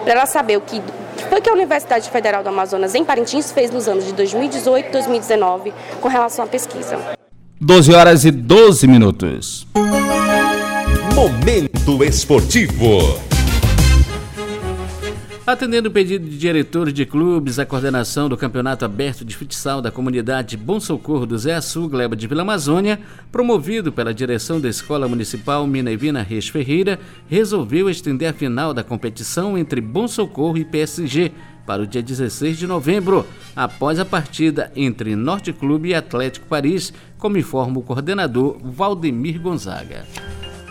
para 0.04 0.12
ela 0.12 0.26
saber 0.26 0.56
o 0.56 0.60
que 0.60 0.82
foi 1.28 1.40
que 1.40 1.48
a 1.48 1.52
Universidade 1.52 2.10
Federal 2.10 2.42
do 2.42 2.48
Amazonas, 2.48 2.94
em 2.94 3.04
Parintins, 3.04 3.50
fez 3.52 3.70
nos 3.70 3.88
anos 3.88 4.04
de 4.04 4.12
2018 4.12 4.88
e 4.88 4.92
2019 4.92 5.72
com 6.00 6.08
relação 6.08 6.44
à 6.44 6.48
pesquisa. 6.48 6.98
12 7.60 7.94
horas 7.94 8.24
e 8.24 8.30
12 8.30 8.86
minutos. 8.86 9.66
Momento 11.14 12.02
Esportivo. 12.02 13.31
Atendendo 15.44 15.88
o 15.88 15.92
pedido 15.92 16.24
de 16.28 16.38
diretores 16.38 16.94
de 16.94 17.04
clubes, 17.04 17.58
a 17.58 17.66
coordenação 17.66 18.28
do 18.28 18.36
Campeonato 18.36 18.84
Aberto 18.84 19.24
de 19.24 19.36
Futsal 19.36 19.82
da 19.82 19.90
comunidade 19.90 20.56
Bom 20.56 20.78
Socorro 20.78 21.26
do 21.26 21.36
Zé 21.36 21.54
Açu, 21.54 21.88
Gleba 21.88 22.14
de 22.14 22.28
Vila 22.28 22.42
Amazônia, 22.42 23.00
promovido 23.32 23.90
pela 23.90 24.14
direção 24.14 24.60
da 24.60 24.68
Escola 24.68 25.08
Municipal 25.08 25.66
Minevina 25.66 26.22
Reis 26.22 26.48
Ferreira, 26.48 26.96
resolveu 27.28 27.90
estender 27.90 28.28
a 28.28 28.32
final 28.32 28.72
da 28.72 28.84
competição 28.84 29.58
entre 29.58 29.80
Bom 29.80 30.06
Socorro 30.06 30.58
e 30.58 30.64
PSG 30.64 31.32
para 31.66 31.82
o 31.82 31.86
dia 31.88 32.04
16 32.04 32.56
de 32.56 32.68
novembro, 32.68 33.26
após 33.56 33.98
a 33.98 34.04
partida 34.04 34.70
entre 34.76 35.16
Norte 35.16 35.52
Clube 35.52 35.88
e 35.88 35.94
Atlético 35.94 36.46
Paris, 36.46 36.92
como 37.18 37.36
informa 37.36 37.80
o 37.80 37.82
coordenador 37.82 38.58
Valdemir 38.62 39.40
Gonzaga. 39.40 40.04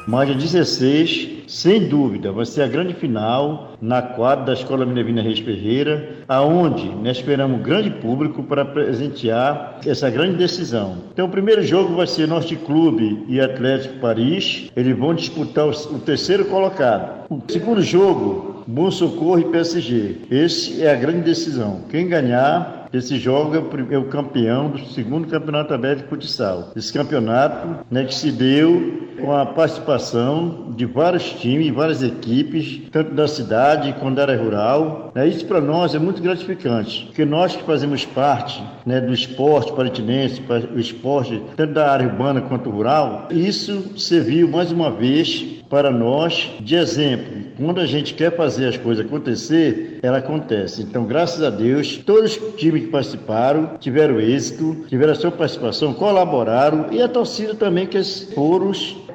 Mas 0.08 0.28
dia 0.28 0.36
16, 0.36 1.44
sem 1.48 1.88
dúvida, 1.88 2.32
vai 2.32 2.46
ser 2.46 2.64
a 2.64 2.68
grande 2.68 2.94
final 2.94 3.74
na 3.80 4.02
quadra 4.02 4.46
da 4.46 4.54
Escola 4.54 4.86
Minervina 4.86 5.22
Reis 5.22 5.40
Ferreira, 5.40 6.10
aonde 6.28 6.90
nós 6.90 7.18
esperamos 7.18 7.62
grande 7.62 7.92
público 7.92 8.42
para 8.42 8.66
presentear 8.66 9.80
essa 9.86 10.10
grande 10.10 10.38
decisão. 10.38 10.98
Então, 11.14 11.28
o 11.28 11.30
primeiro 11.32 11.62
jogo 11.64 11.96
vai 11.96 12.08
ser 12.08 12.28
Norte 12.28 12.56
Clube 12.56 13.26
e 13.28 13.40
Atlético 13.40 14.00
Paris. 14.00 14.72
Eles 14.76 14.98
vão 14.98 15.14
disputar 15.14 15.68
o 15.68 16.00
terceiro 16.00 16.46
colocado. 16.46 17.26
O 17.30 17.42
segundo 17.48 17.82
jogo, 17.82 18.64
Bom 18.68 18.90
Socorro 18.90 19.40
e 19.40 19.46
PSG. 19.46 20.18
Esse 20.30 20.84
é 20.84 20.92
a 20.92 20.96
grande 20.96 21.22
decisão. 21.22 21.82
Quem 21.90 22.08
ganhar 22.08 22.81
esse 22.94 23.18
jogo 23.18 23.56
é 23.90 23.98
o 23.98 24.06
campeão 24.06 24.70
do 24.70 24.86
segundo 24.88 25.28
campeonato 25.28 25.74
aberto 25.74 26.04
de 26.04 26.10
futsal. 26.10 26.72
Esse 26.76 26.92
campeonato 26.92 27.86
né, 27.90 28.04
que 28.04 28.14
se 28.14 28.32
deu 28.32 29.10
com 29.20 29.34
a 29.34 29.46
participação 29.46 30.74
de 30.76 30.86
vários 30.86 31.32
times, 31.34 31.74
várias 31.74 32.02
equipes, 32.02 32.82
tanto 32.92 33.14
da 33.14 33.28
cidade 33.28 33.94
quanto 34.00 34.16
da 34.16 34.24
área 34.24 34.42
rural. 34.42 35.12
Né, 35.16 35.28
isso 35.28 35.46
para 35.46 35.62
nós 35.62 35.96
é 35.96 36.00
muito 36.00 36.22
gratificante, 36.22 37.06
porque 37.06 37.24
nós 37.24 37.56
que 37.56 37.64
fazemos 37.64 38.06
parte 38.06 38.62
né, 38.86 39.00
do 39.00 39.14
esporte 39.14 39.72
paritinense, 39.74 40.42
o 40.74 40.80
esporte 40.80 41.42
tanto 41.56 41.74
da 41.74 41.92
área 41.92 42.08
urbana 42.08 42.42
quanto 42.42 42.70
rural, 42.70 43.28
isso 43.32 43.98
serviu 43.98 44.48
mais 44.48 44.72
uma 44.72 44.92
vez 44.92 45.61
para 45.72 45.90
nós 45.90 46.52
de 46.60 46.76
exemplo. 46.76 47.44
Quando 47.58 47.80
a 47.80 47.86
gente 47.86 48.14
quer 48.14 48.36
fazer 48.36 48.68
as 48.68 48.78
coisas 48.78 49.06
acontecer, 49.06 50.00
ela 50.04 50.18
acontece. 50.18 50.82
Então, 50.82 51.06
graças 51.06 51.42
a 51.42 51.50
Deus, 51.50 51.96
todos 51.98 52.36
os 52.36 52.56
times 52.56 52.84
que 52.84 52.90
participaram 52.90 53.78
tiveram 53.80 54.20
êxito, 54.20 54.86
tiveram 54.90 55.14
a 55.14 55.16
sua 55.16 55.32
participação, 55.32 55.94
colaboraram 55.94 56.88
e 56.92 57.02
a 57.02 57.08
torcida 57.08 57.56
também 57.56 57.88
que 57.88 58.04
foram 58.36 58.72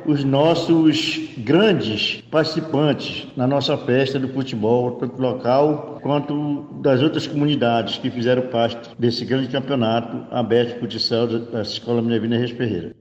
os 0.06 0.25
nossos 0.25 1.20
grandes 1.38 2.22
participantes 2.30 3.26
na 3.36 3.46
nossa 3.46 3.76
festa 3.76 4.18
do 4.18 4.28
futebol, 4.28 4.92
tanto 4.92 5.20
local 5.20 5.98
quanto 6.00 6.62
das 6.80 7.02
outras 7.02 7.26
comunidades 7.26 7.98
que 7.98 8.10
fizeram 8.10 8.42
parte 8.42 8.90
desse 8.98 9.25
grande 9.25 9.48
campeonato 9.48 10.25
aberto 10.30 10.75
de 10.75 10.80
futsal 10.80 11.26
da 11.26 11.60
Escola 11.60 12.00
Minervina 12.00 12.38
Reis 12.38 12.52
Ferreira. 12.52 12.94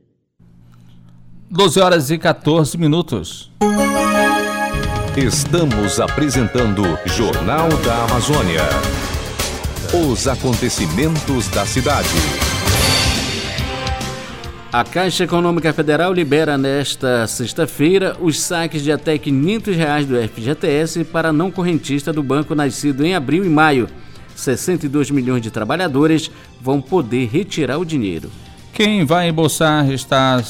12 1.49 1.79
horas 1.79 2.09
e 2.09 2.17
14 2.17 2.75
minutos. 2.75 3.51
Estamos 5.15 5.99
apresentando 5.99 6.81
Jornal 7.05 7.69
da 7.85 8.03
Amazônia. 8.05 8.63
Os 9.93 10.27
acontecimentos 10.27 11.47
da 11.49 11.63
cidade. 11.63 12.09
A 14.73 14.83
Caixa 14.83 15.23
Econômica 15.23 15.71
Federal 15.71 16.11
libera 16.11 16.57
nesta 16.57 17.27
sexta-feira 17.27 18.17
os 18.19 18.41
saques 18.41 18.81
de 18.81 18.91
até 18.91 19.15
500 19.15 19.75
reais 19.75 20.05
do 20.07 20.15
FGTS 20.15 21.03
para 21.05 21.31
não 21.31 21.51
correntista 21.51 22.11
do 22.11 22.23
banco 22.23 22.55
nascido 22.55 23.05
em 23.05 23.13
abril 23.13 23.45
e 23.45 23.49
maio. 23.49 23.87
62 24.35 25.11
milhões 25.11 25.43
de 25.43 25.51
trabalhadores 25.51 26.29
vão 26.59 26.81
poder 26.81 27.29
retirar 27.29 27.77
o 27.77 27.85
dinheiro. 27.85 28.31
Quem 28.73 29.05
vai 29.05 29.29
embolsar 29.29 29.89
está 29.91 30.43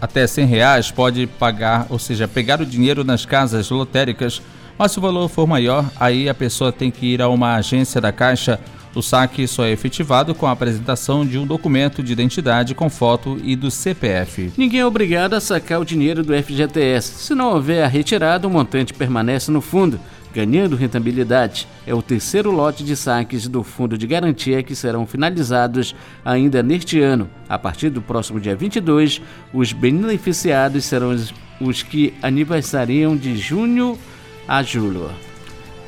até 0.00 0.26
100 0.26 0.46
reais 0.46 0.90
pode 0.90 1.26
pagar, 1.26 1.86
ou 1.90 1.98
seja, 1.98 2.26
pegar 2.26 2.60
o 2.60 2.66
dinheiro 2.66 3.04
nas 3.04 3.24
casas 3.26 3.70
lotéricas, 3.70 4.40
mas 4.78 4.92
se 4.92 4.98
o 4.98 5.02
valor 5.02 5.28
for 5.28 5.46
maior, 5.46 5.90
aí 5.98 6.28
a 6.28 6.34
pessoa 6.34 6.72
tem 6.72 6.90
que 6.90 7.06
ir 7.06 7.20
a 7.20 7.28
uma 7.28 7.56
agência 7.56 8.00
da 8.00 8.10
Caixa 8.10 8.58
o 8.94 9.02
saque 9.02 9.46
só 9.46 9.64
é 9.64 9.70
efetivado 9.70 10.34
com 10.34 10.46
a 10.46 10.50
apresentação 10.50 11.24
de 11.24 11.38
um 11.38 11.46
documento 11.46 12.02
de 12.02 12.12
identidade 12.12 12.74
com 12.74 12.90
foto 12.90 13.38
e 13.44 13.54
do 13.54 13.70
CPF. 13.70 14.52
Ninguém 14.56 14.80
é 14.80 14.86
obrigado 14.86 15.34
a 15.34 15.40
sacar 15.40 15.80
o 15.80 15.84
dinheiro 15.84 16.24
do 16.24 16.34
FGTS. 16.34 17.24
Se 17.24 17.34
não 17.34 17.52
houver 17.52 17.84
a 17.84 17.86
retirada, 17.86 18.48
o 18.48 18.50
montante 18.50 18.92
permanece 18.92 19.50
no 19.50 19.60
fundo, 19.60 20.00
ganhando 20.34 20.76
rentabilidade. 20.76 21.66
É 21.86 21.94
o 21.94 22.02
terceiro 22.02 22.50
lote 22.50 22.84
de 22.84 22.96
saques 22.96 23.48
do 23.48 23.62
Fundo 23.62 23.98
de 23.98 24.06
Garantia 24.06 24.62
que 24.62 24.74
serão 24.74 25.06
finalizados 25.06 25.94
ainda 26.24 26.62
neste 26.62 27.00
ano. 27.00 27.28
A 27.48 27.58
partir 27.58 27.90
do 27.90 28.00
próximo 28.00 28.40
dia 28.40 28.54
22, 28.54 29.20
os 29.52 29.72
beneficiados 29.72 30.84
serão 30.84 31.16
os 31.60 31.82
que 31.82 32.14
aniversariam 32.22 33.16
de 33.16 33.36
junho 33.36 33.98
a 34.46 34.62
julho. 34.62 35.10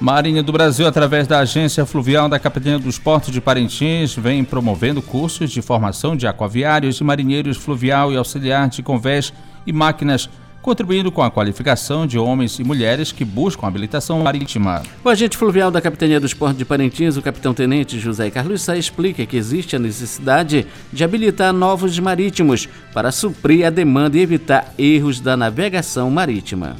Marinha 0.02 0.42
do 0.42 0.50
Brasil, 0.50 0.84
através 0.84 1.28
da 1.28 1.38
Agência 1.38 1.86
Fluvial 1.86 2.28
da 2.28 2.36
Capitania 2.36 2.76
dos 2.76 2.98
Portos 2.98 3.32
de 3.32 3.40
Parintins, 3.40 4.16
vem 4.16 4.42
promovendo 4.42 5.00
cursos 5.00 5.48
de 5.48 5.62
formação 5.62 6.16
de 6.16 6.26
aquaviários 6.26 6.98
e 6.98 7.04
marinheiros 7.04 7.56
fluvial 7.56 8.12
e 8.12 8.16
auxiliar 8.16 8.68
de 8.68 8.82
convés 8.82 9.32
e 9.64 9.72
máquinas, 9.72 10.28
contribuindo 10.62 11.10
com 11.10 11.22
a 11.22 11.30
qualificação 11.30 12.06
de 12.06 12.16
homens 12.16 12.58
e 12.58 12.64
mulheres 12.64 13.10
que 13.10 13.24
buscam 13.24 13.66
habilitação 13.66 14.20
marítima. 14.20 14.82
O 15.04 15.08
agente 15.08 15.36
fluvial 15.36 15.70
da 15.70 15.80
Capitania 15.80 16.20
dos 16.20 16.32
Portos 16.32 16.56
de 16.56 16.64
Parintins, 16.64 17.16
o 17.16 17.22
capitão-tenente 17.22 17.98
José 17.98 18.30
Carlos 18.30 18.62
Sá, 18.62 18.76
explica 18.76 19.26
que 19.26 19.36
existe 19.36 19.74
a 19.74 19.80
necessidade 19.80 20.66
de 20.92 21.04
habilitar 21.04 21.52
novos 21.52 21.98
marítimos 21.98 22.68
para 22.94 23.10
suprir 23.10 23.66
a 23.66 23.70
demanda 23.70 24.16
e 24.16 24.20
evitar 24.20 24.72
erros 24.78 25.20
da 25.20 25.36
navegação 25.36 26.08
marítima. 26.10 26.76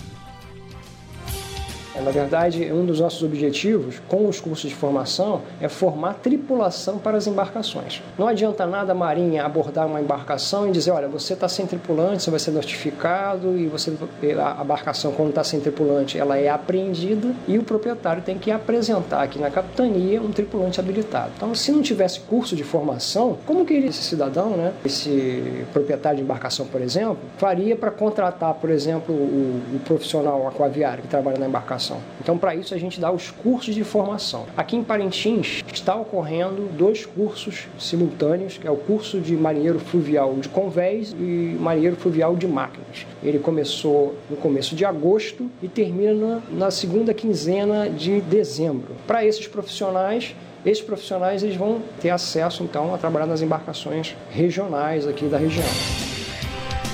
Na 2.04 2.10
verdade, 2.10 2.72
um 2.72 2.84
dos 2.84 2.98
nossos 2.98 3.22
objetivos 3.22 4.02
com 4.08 4.28
os 4.28 4.40
cursos 4.40 4.68
de 4.68 4.74
formação 4.74 5.42
é 5.60 5.68
formar 5.68 6.14
tripulação 6.14 6.98
para 6.98 7.16
as 7.16 7.28
embarcações. 7.28 8.02
Não 8.18 8.26
adianta 8.26 8.66
nada 8.66 8.90
a 8.90 8.94
Marinha 8.94 9.44
abordar 9.44 9.86
uma 9.86 10.00
embarcação 10.00 10.68
e 10.68 10.72
dizer: 10.72 10.90
olha, 10.90 11.06
você 11.06 11.34
está 11.34 11.48
sem 11.48 11.64
tripulante, 11.64 12.24
você 12.24 12.30
vai 12.30 12.40
ser 12.40 12.50
notificado 12.50 13.56
e 13.56 13.68
você 13.68 13.92
a 14.38 14.62
embarcação, 14.62 15.12
quando 15.12 15.28
está 15.30 15.44
sem 15.44 15.60
tripulante, 15.60 16.18
ela 16.18 16.36
é 16.36 16.48
apreendida 16.48 17.34
e 17.46 17.56
o 17.56 17.62
proprietário 17.62 18.22
tem 18.22 18.36
que 18.36 18.50
apresentar 18.50 19.22
aqui 19.22 19.38
na 19.38 19.50
capitania 19.50 20.20
um 20.20 20.32
tripulante 20.32 20.80
habilitado. 20.80 21.32
Então, 21.36 21.54
se 21.54 21.70
não 21.70 21.82
tivesse 21.82 22.20
curso 22.20 22.56
de 22.56 22.64
formação, 22.64 23.38
como 23.46 23.64
que 23.64 23.74
esse 23.74 24.02
cidadão, 24.02 24.50
né, 24.50 24.72
esse 24.84 25.64
proprietário 25.72 26.18
de 26.18 26.24
embarcação, 26.24 26.66
por 26.66 26.80
exemplo, 26.80 27.18
faria 27.38 27.76
para 27.76 27.90
contratar, 27.90 28.54
por 28.54 28.70
exemplo, 28.70 29.14
o, 29.14 29.62
o 29.76 29.80
profissional 29.84 30.48
aquaviário 30.48 31.02
que 31.02 31.08
trabalha 31.08 31.38
na 31.38 31.46
embarcação? 31.46 31.91
Formação. 31.92 32.00
Então, 32.20 32.38
para 32.38 32.54
isso, 32.54 32.74
a 32.74 32.78
gente 32.78 33.00
dá 33.00 33.10
os 33.10 33.30
cursos 33.30 33.74
de 33.74 33.84
formação. 33.84 34.46
Aqui 34.56 34.76
em 34.76 34.82
Parintins 34.82 35.62
está 35.72 35.94
ocorrendo 35.94 36.68
dois 36.76 37.04
cursos 37.04 37.66
simultâneos, 37.78 38.58
que 38.58 38.66
é 38.66 38.70
o 38.70 38.76
curso 38.76 39.20
de 39.20 39.34
marinheiro 39.36 39.78
fluvial 39.78 40.34
de 40.34 40.48
convés 40.48 41.12
e 41.12 41.56
marinheiro 41.60 41.96
fluvial 41.96 42.36
de 42.36 42.46
máquinas. 42.46 43.06
Ele 43.22 43.38
começou 43.38 44.14
no 44.30 44.36
começo 44.36 44.74
de 44.74 44.84
agosto 44.84 45.50
e 45.62 45.68
termina 45.68 46.42
na 46.50 46.70
segunda 46.70 47.12
quinzena 47.12 47.88
de 47.90 48.20
dezembro. 48.20 48.94
Para 49.06 49.24
esses 49.24 49.46
profissionais, 49.46 50.34
esses 50.64 50.82
profissionais 50.82 51.42
eles 51.42 51.56
vão 51.56 51.82
ter 52.00 52.10
acesso 52.10 52.62
então 52.62 52.94
a 52.94 52.98
trabalhar 52.98 53.26
nas 53.26 53.42
embarcações 53.42 54.14
regionais 54.30 55.06
aqui 55.06 55.26
da 55.26 55.38
região. 55.38 55.66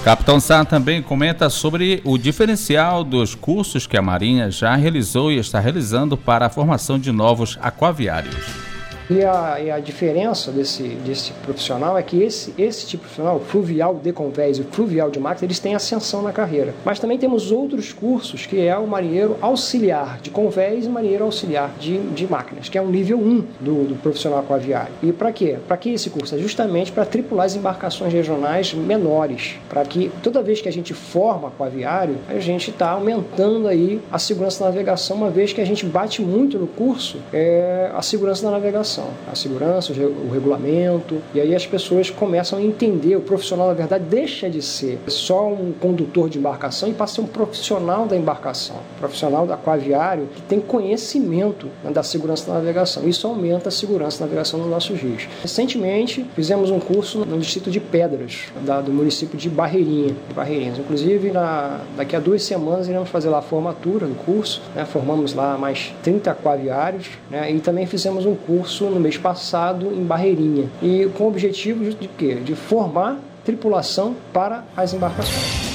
Capitão 0.09 0.41
Sá 0.41 0.65
também 0.65 1.03
comenta 1.03 1.51
sobre 1.51 2.01
o 2.03 2.17
diferencial 2.17 3.05
dos 3.05 3.35
cursos 3.35 3.87
que 3.87 3.95
a 3.95 4.01
Marinha 4.01 4.51
já 4.51 4.75
realizou 4.75 5.31
e 5.31 5.37
está 5.37 5.61
realizando 5.61 6.17
para 6.17 6.47
a 6.47 6.49
formação 6.49 6.99
de 6.99 7.13
novos 7.13 7.59
aquaviários. 7.61 8.68
E 9.11 9.25
a, 9.25 9.59
e 9.59 9.71
a 9.71 9.79
diferença 9.79 10.53
desse, 10.53 10.83
desse 10.83 11.33
profissional 11.33 11.97
é 11.97 12.03
que 12.03 12.23
esse, 12.23 12.53
esse 12.59 12.87
tipo 12.87 13.05
de 13.05 13.09
profissional, 13.09 13.37
o 13.37 13.41
fluvial 13.41 13.95
de 13.95 14.13
convés 14.13 14.59
e 14.59 14.61
o 14.61 14.65
fluvial 14.65 15.11
de 15.11 15.19
máquina, 15.19 15.47
eles 15.47 15.59
têm 15.59 15.75
ascensão 15.75 16.21
na 16.21 16.31
carreira. 16.31 16.75
Mas 16.85 16.99
também 16.99 17.17
temos 17.17 17.51
outros 17.51 17.91
cursos, 17.91 18.45
que 18.45 18.61
é 18.61 18.77
o 18.77 18.87
marinheiro 18.87 19.39
auxiliar 19.41 20.19
de 20.21 20.29
convés 20.29 20.85
e 20.85 20.89
marinheiro 20.91 21.25
auxiliar 21.25 21.73
de, 21.81 21.99
de 21.99 22.27
máquinas, 22.31 22.69
que 22.69 22.77
é 22.77 22.83
o 22.83 22.89
nível 22.89 23.19
1 23.19 23.45
do, 23.61 23.89
do 23.89 23.95
profissional 24.03 24.41
aquaviário. 24.41 24.93
E 25.03 25.11
para 25.11 25.33
quê? 25.33 25.57
Para 25.67 25.79
que 25.79 25.91
esse 25.91 26.11
curso? 26.11 26.35
É 26.35 26.39
justamente 26.39 26.93
para 26.93 27.07
tripular 27.07 27.47
as 27.47 27.57
embarcações 27.57 28.13
regionais 28.13 28.75
menores, 28.75 29.55
para 29.71 29.85
que 29.87 30.11
toda 30.23 30.43
vez 30.43 30.61
que 30.61 30.69
a 30.69 30.73
gente 30.73 30.93
forma 30.93 31.49
aquaviário, 31.49 32.19
a 32.29 32.39
gente 32.39 32.71
está 32.71 32.91
aumentando 32.91 33.69
aí 33.69 34.03
a 34.13 34.19
segurança 34.19 34.61
da 34.61 34.67
navegação, 34.67 35.17
uma 35.17 35.31
vez 35.31 35.55
que 35.55 35.63
a 35.63 35.67
gente 35.67 35.87
bate 35.87 36.21
muito 36.21 36.59
no 36.59 36.67
curso 36.67 37.19
é, 37.33 37.91
a 37.95 38.03
segurança 38.03 38.43
da 38.43 38.51
navegação 38.51 38.98
a 39.31 39.35
segurança, 39.35 39.93
o 39.93 40.33
regulamento, 40.33 41.19
e 41.35 41.41
aí 41.41 41.55
as 41.55 41.67
pessoas 41.67 42.11
começam 42.11 42.59
a 42.59 42.63
entender. 42.63 43.17
O 43.17 43.21
profissional, 43.21 43.69
na 43.69 43.75
verdade, 43.75 44.05
deixa 44.05 44.49
de 44.49 44.63
ser 44.63 44.99
só 45.09 45.49
um 45.49 45.73
condutor 45.73 46.29
de 46.29 46.39
embarcação 46.39 46.89
e 46.89 46.95
passa 46.95 47.13
a 47.13 47.15
ser 47.17 47.21
um 47.23 47.27
profissional 47.27 48.07
da 48.07 48.17
embarcação, 48.17 48.77
profissional 48.99 49.47
do 49.47 49.53
aquaviário 49.53 50.29
que 50.35 50.43
tem 50.43 50.61
conhecimento 50.61 51.69
né, 51.83 51.91
da 51.91 52.03
segurança 52.03 52.47
da 52.47 52.55
navegação. 52.55 53.09
Isso 53.09 53.27
aumenta 53.27 53.69
a 53.69 53.73
segurança 53.73 54.19
da 54.21 54.27
navegação 54.27 54.59
nos 54.61 54.69
nossos 54.69 54.99
rios. 55.01 55.29
Recentemente, 55.43 56.25
fizemos 56.35 56.71
um 56.71 56.79
curso 56.79 57.25
no 57.25 57.39
distrito 57.39 57.71
de 57.71 57.81
Pedras, 57.81 58.45
da, 58.65 58.81
do 58.81 58.93
município 58.93 59.39
de 59.39 59.49
Barreirinha, 59.49 60.15
Barreirinhas. 60.35 60.79
Inclusive, 60.79 61.31
na, 61.31 61.81
daqui 61.97 62.15
a 62.15 62.21
duas 62.21 62.43
semanas, 62.43 62.89
iremos 62.89 63.09
fazer 63.09 63.29
lá 63.29 63.39
a 63.39 63.43
formatura 63.43 64.07
do 64.07 64.15
curso. 64.15 64.63
Né, 64.75 64.85
formamos 64.85 65.35
lá 65.35 65.57
mais 65.57 65.95
30 66.03 66.31
aquaviários 66.31 67.09
né, 67.31 67.51
e 67.51 67.61
também 67.61 67.87
fizemos 67.87 68.27
um 68.27 68.35
curso 68.35 68.88
no 68.91 69.01
mês 69.01 69.17
passado 69.17 69.93
em 69.93 70.05
Barreirinha. 70.05 70.69
E 70.83 71.09
com 71.17 71.25
o 71.25 71.29
objetivo 71.29 71.85
de 71.85 72.09
quê? 72.09 72.37
De 72.37 72.55
formar 72.55 73.19
tripulação 73.45 74.15
para 74.33 74.65
as 74.77 74.93
embarcações. 74.93 75.69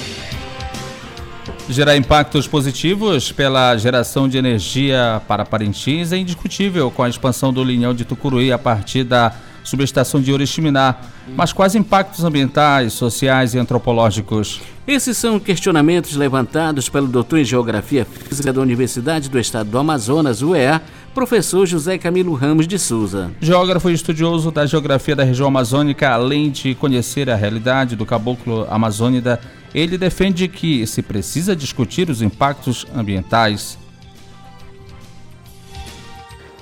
Gerar 1.69 1.95
impactos 1.95 2.47
positivos 2.47 3.32
pela 3.32 3.76
geração 3.78 4.28
de 4.28 4.38
energia 4.38 5.21
para 5.28 5.45
Parintins 5.45 6.12
é 6.12 6.17
indiscutível 6.17 6.91
com 6.91 7.04
a 7.04 7.10
expansão 7.10 7.54
do 7.54 7.63
linhão 7.63 7.93
de 7.93 8.04
Tucuruí 8.04 8.52
a 8.52 8.58
partir 8.60 9.04
da 9.04 9.34
subestação 9.63 10.21
de 10.21 10.32
Oriximiná. 10.32 10.95
Mas 11.36 11.54
quais 11.54 11.73
impactos 11.73 12.23
ambientais, 12.23 12.93
sociais 12.93 13.54
e 13.54 13.60
antropológicos? 13.60 14.62
Esses 14.86 15.17
são 15.17 15.39
questionamentos 15.39 16.15
levantados 16.15 16.89
pelo 16.89 17.08
doutor 17.08 17.39
em 17.39 17.45
Geografia 17.45 18.06
Física 18.06 18.52
da 18.52 18.60
Universidade 18.60 19.30
do 19.30 19.39
Estado 19.39 19.69
do 19.69 19.78
Amazonas, 19.78 20.41
UEA, 20.41 20.82
professor 21.13 21.67
José 21.67 21.97
Camilo 21.97 22.34
Ramos 22.34 22.67
de 22.67 22.80
Souza. 22.80 23.32
Geógrafo 23.39 23.89
e 23.89 23.93
estudioso 23.93 24.52
da 24.52 24.65
geografia 24.65 25.15
da 25.15 25.23
região 25.23 25.47
amazônica, 25.47 26.10
além 26.10 26.49
de 26.49 26.73
conhecer 26.73 27.30
a 27.30 27.36
realidade 27.36 27.95
do 27.95 28.06
caboclo 28.06 28.65
amazônida, 28.69 29.39
ele 29.76 29.97
defende 29.97 30.47
que 30.47 30.86
se 30.88 31.02
precisa 31.04 31.56
discutir 31.56 32.10
os 32.10 32.21
impactos 32.21 32.86
ambientais. 32.95 33.78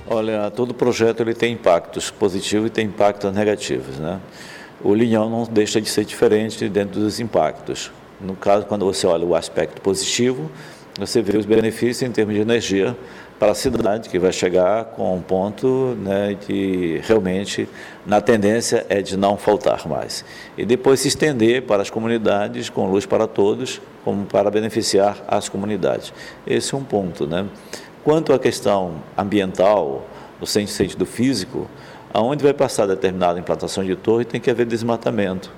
Olha, 0.06 0.50
todo 0.50 0.74
projeto 0.74 1.20
ele 1.20 1.32
tem 1.32 1.54
impactos 1.54 2.10
positivos 2.10 2.66
e 2.66 2.70
tem 2.70 2.86
impactos 2.86 3.32
negativos, 3.32 3.98
né? 3.98 4.20
O 4.84 4.94
linhão 4.94 5.30
não 5.30 5.44
deixa 5.44 5.80
de 5.80 5.88
ser 5.88 6.04
diferente 6.04 6.68
dentro 6.68 7.00
dos 7.00 7.18
impactos. 7.20 7.90
No 8.20 8.34
caso, 8.34 8.66
quando 8.66 8.84
você 8.84 9.06
olha 9.06 9.24
o 9.24 9.34
aspecto 9.34 9.80
positivo, 9.80 10.50
você 10.98 11.22
vê 11.22 11.38
os 11.38 11.46
benefícios 11.46 12.02
em 12.02 12.12
termos 12.12 12.34
de 12.34 12.40
energia 12.40 12.94
para 13.42 13.50
a 13.50 13.54
cidade, 13.56 14.08
que 14.08 14.20
vai 14.20 14.32
chegar 14.32 14.84
com 14.84 15.16
um 15.16 15.20
ponto 15.20 15.96
né, 16.00 16.36
de 16.46 17.00
realmente, 17.02 17.68
na 18.06 18.20
tendência, 18.20 18.86
é 18.88 19.02
de 19.02 19.16
não 19.16 19.36
faltar 19.36 19.88
mais. 19.88 20.24
E 20.56 20.64
depois 20.64 21.00
se 21.00 21.08
estender 21.08 21.62
para 21.62 21.82
as 21.82 21.90
comunidades, 21.90 22.70
com 22.70 22.88
luz 22.88 23.04
para 23.04 23.26
todos, 23.26 23.80
como 24.04 24.26
para 24.26 24.48
beneficiar 24.48 25.24
as 25.26 25.48
comunidades. 25.48 26.12
Esse 26.46 26.72
é 26.72 26.78
um 26.78 26.84
ponto. 26.84 27.26
Né? 27.26 27.44
Quanto 28.04 28.32
à 28.32 28.38
questão 28.38 29.02
ambiental, 29.18 30.06
no 30.40 30.46
sentido 30.46 31.04
físico, 31.04 31.68
aonde 32.14 32.44
vai 32.44 32.54
passar 32.54 32.86
determinada 32.86 33.40
implantação 33.40 33.82
de 33.82 33.96
torre, 33.96 34.24
tem 34.24 34.40
que 34.40 34.52
haver 34.52 34.66
desmatamento. 34.66 35.50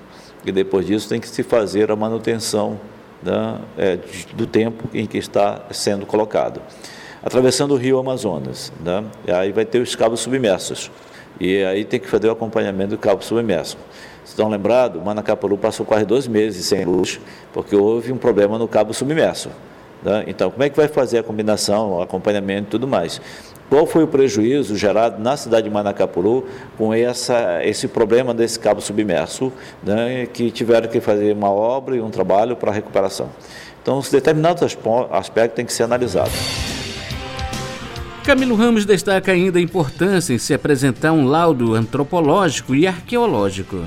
E 0.43 0.51
depois 0.51 0.87
disso 0.87 1.07
tem 1.07 1.19
que 1.19 1.29
se 1.29 1.43
fazer 1.43 1.91
a 1.91 1.95
manutenção 1.95 2.79
né, 3.21 3.59
é, 3.77 3.99
do 4.33 4.47
tempo 4.47 4.89
em 4.91 5.05
que 5.05 5.19
está 5.19 5.61
sendo 5.69 6.03
colocado. 6.07 6.59
Atravessando 7.25 7.71
o 7.73 7.75
rio 7.75 7.97
Amazonas, 7.97 8.71
né, 8.79 9.03
aí 9.27 9.51
vai 9.51 9.65
ter 9.65 9.79
os 9.79 9.95
cabos 9.95 10.19
submersos, 10.19 10.91
e 11.39 11.63
aí 11.63 11.83
tem 11.83 11.99
que 11.99 12.07
fazer 12.07 12.27
o 12.27 12.31
acompanhamento 12.31 12.91
do 12.91 12.99
cabo 12.99 13.23
submerso. 13.23 13.79
Estão 14.23 14.47
lembrados? 14.47 15.03
Manacapuru 15.03 15.57
passou 15.57 15.87
quase 15.87 16.05
dois 16.05 16.27
meses 16.27 16.63
sem 16.67 16.85
luz, 16.85 17.19
porque 17.51 17.75
houve 17.75 18.11
um 18.11 18.17
problema 18.17 18.59
no 18.59 18.67
cabo 18.67 18.93
submerso. 18.93 19.49
Né? 20.03 20.25
Então, 20.27 20.51
como 20.51 20.63
é 20.63 20.69
que 20.69 20.77
vai 20.77 20.87
fazer 20.87 21.17
a 21.17 21.23
combinação, 21.23 21.93
o 21.93 22.01
acompanhamento 22.03 22.67
e 22.67 22.69
tudo 22.69 22.87
mais? 22.87 23.19
Qual 23.71 23.87
foi 23.87 24.03
o 24.03 24.07
prejuízo 24.07 24.77
gerado 24.77 25.19
na 25.19 25.35
cidade 25.35 25.67
de 25.67 25.73
Manacapuru 25.73 26.45
com 26.77 26.93
essa, 26.93 27.65
esse 27.65 27.87
problema 27.87 28.35
desse 28.35 28.59
cabo 28.59 28.81
submerso, 28.81 29.51
né, 29.81 30.27
que 30.31 30.51
tiveram 30.51 30.87
que 30.87 31.01
fazer 31.01 31.33
uma 31.33 31.49
obra 31.49 31.95
e 31.95 32.01
um 32.01 32.11
trabalho 32.11 32.55
para 32.55 32.71
recuperação? 32.71 33.29
Então, 33.81 33.97
os 33.97 34.11
determinados 34.11 34.77
aspectos 35.11 35.55
têm 35.55 35.65
que 35.65 35.73
ser 35.73 35.83
analisados. 35.83 36.74
Camilo 38.25 38.55
Ramos 38.55 38.87
destaca 38.87 39.31
ainda 39.31 39.59
a 39.59 39.61
importância 39.61 40.33
em 40.33 40.39
se 40.39 40.51
apresentar 40.51 41.11
um 41.11 41.27
laudo 41.27 41.75
antropológico 41.75 42.73
e 42.73 42.87
arqueológico. 42.87 43.85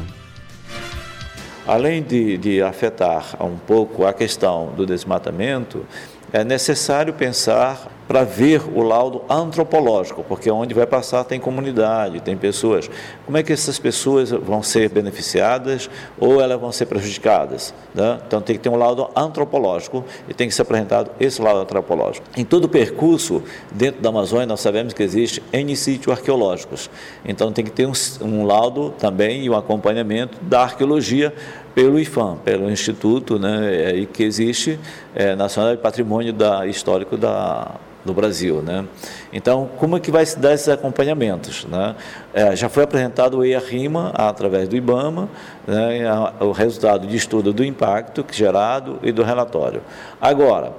Além 1.66 2.05
de, 2.05 2.38
de 2.38 2.62
afetar 2.62 3.35
um 3.44 3.59
pouco 3.59 4.07
a 4.07 4.12
questão 4.12 4.72
do 4.77 4.87
desmatamento, 4.87 5.85
é 6.33 6.44
necessário 6.44 7.12
pensar 7.12 7.88
para 8.09 8.25
ver 8.25 8.62
o 8.75 8.83
laudo 8.83 9.21
antropológico, 9.29 10.25
porque 10.27 10.51
onde 10.51 10.73
vai 10.73 10.87
passar 10.87 11.25
tem 11.25 11.38
comunidade, 11.38 12.21
tem 12.21 12.37
pessoas. 12.37 12.90
Como 13.27 13.37
é 13.37 13.42
que 13.42 13.53
essas 13.53 13.79
pessoas 13.79 14.31
vão 14.31 14.62
ser 14.62 14.88
beneficiadas 14.88 15.90
ou 16.18 16.40
elas 16.40 16.59
vão 16.59 16.73
ser 16.73 16.87
prejudicadas? 16.87 17.75
Né? 17.94 18.18
Então 18.27 18.40
tem 18.40 18.57
que 18.57 18.62
ter 18.62 18.71
um 18.71 18.77
laudo 18.77 19.11
antropológico 19.14 20.03
e 20.27 20.33
tem 20.33 20.49
que 20.49 20.55
ser 20.55 20.62
apresentado 20.62 21.11
esse 21.21 21.42
laudo 21.42 21.61
antropológico. 21.61 22.27
Em 22.35 22.47
todo 22.47 22.64
o 22.64 22.68
percurso 22.68 23.42
dentro 23.71 24.01
da 24.01 24.09
Amazônia 24.09 24.47
nós 24.47 24.61
sabemos 24.61 24.94
que 24.94 25.03
existe 25.03 25.42
N 25.53 25.77
sítios 25.77 26.16
arqueológicos, 26.16 26.88
então 27.27 27.53
tem 27.53 27.64
que 27.64 27.71
ter 27.71 27.87
um, 27.87 27.92
um 28.23 28.47
laudo 28.47 28.90
também 28.99 29.44
e 29.44 29.51
um 29.51 29.57
acompanhamento 29.57 30.38
da 30.40 30.62
arqueologia 30.62 31.35
pelo 31.74 31.98
IFAM, 31.98 32.37
pelo 32.44 32.70
Instituto 32.70 33.38
né, 33.38 34.07
que 34.12 34.22
existe 34.22 34.78
é, 35.14 35.35
Nacional 35.35 35.76
de 35.76 35.83
Patrimônio 35.83 36.33
da, 36.33 36.66
Histórico 36.66 37.16
da, 37.16 37.72
do 38.04 38.12
Brasil. 38.12 38.62
Né? 38.62 38.85
Então, 39.33 39.68
como 39.76 39.96
é 39.96 40.00
que 40.00 40.11
vai 40.11 40.24
se 40.24 40.38
dar 40.38 40.54
esses 40.54 40.68
acompanhamentos? 40.68 41.64
Né? 41.66 41.94
É, 42.33 42.57
já 42.57 42.68
foi 42.68 42.85
apresentado 42.85 43.38
o 43.38 43.44
EIA-RIMA 43.44 44.12
através 44.14 44.68
do 44.68 44.76
IBAMA, 44.76 45.28
né, 45.66 46.00
o 46.40 46.52
resultado 46.52 47.07
de 47.07 47.16
estudo 47.16 47.52
do 47.52 47.64
impacto 47.64 48.24
gerado 48.33 48.98
e 49.02 49.12
do 49.12 49.22
relatório. 49.22 49.83
Agora, 50.20 50.72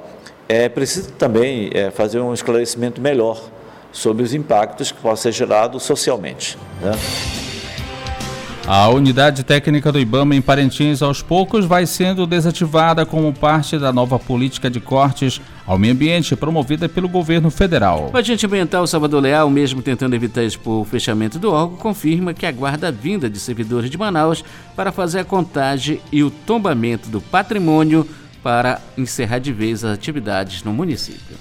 é 0.47 0.67
preciso 0.67 1.12
também 1.12 1.69
é, 1.73 1.91
fazer 1.91 2.19
um 2.19 2.34
esclarecimento 2.34 2.99
melhor 2.99 3.39
sobre 3.91 4.23
os 4.23 4.34
impactos 4.34 4.91
que 4.91 4.99
possam 4.99 5.32
ser 5.32 5.32
gerados 5.32 5.84
socialmente. 5.84 6.58
Né? 6.82 6.91
A 8.71 8.88
unidade 8.89 9.43
técnica 9.43 9.91
do 9.91 9.99
IBAMA 9.99 10.36
em 10.36 10.43
Parintins, 10.43 11.01
aos 11.01 11.23
poucos, 11.23 11.65
vai 11.65 11.88
sendo 11.88 12.27
desativada 12.27 13.03
como 13.03 13.34
parte 13.34 13.79
da 13.79 13.91
nova 13.91 14.19
política 14.19 14.69
de 14.69 14.79
cortes 14.79 15.41
ao 15.65 15.79
meio 15.79 15.91
ambiente 15.91 16.36
promovida 16.36 16.88
pelo 16.88 17.10
governo 17.10 17.49
federal. 17.49 18.12
O 18.13 18.15
agente 18.15 18.45
ambiental 18.45 18.86
Salvador 18.86 19.23
Leal, 19.23 19.49
mesmo 19.49 19.82
tentando 19.82 20.15
evitar 20.15 20.43
o 20.65 20.86
fechamento 20.86 21.39
do 21.39 21.51
órgão, 21.51 21.77
confirma 21.77 22.32
que 22.32 22.45
aguarda 22.45 22.89
a 22.89 22.91
vinda 22.91 23.27
de 23.27 23.39
servidores 23.39 23.89
de 23.89 23.97
Manaus 23.97 24.45
para 24.75 24.91
fazer 24.91 25.21
a 25.21 25.25
contagem 25.25 25.99
e 26.12 26.21
o 26.21 26.29
tombamento 26.29 27.10
do 27.10 27.19
patrimônio 27.19 28.08
para 28.43 28.79
encerrar 28.95 29.39
de 29.39 29.51
vez 29.51 29.84
as 29.84 29.95
atividades 29.95 30.63
no 30.63 30.71
município 30.71 31.36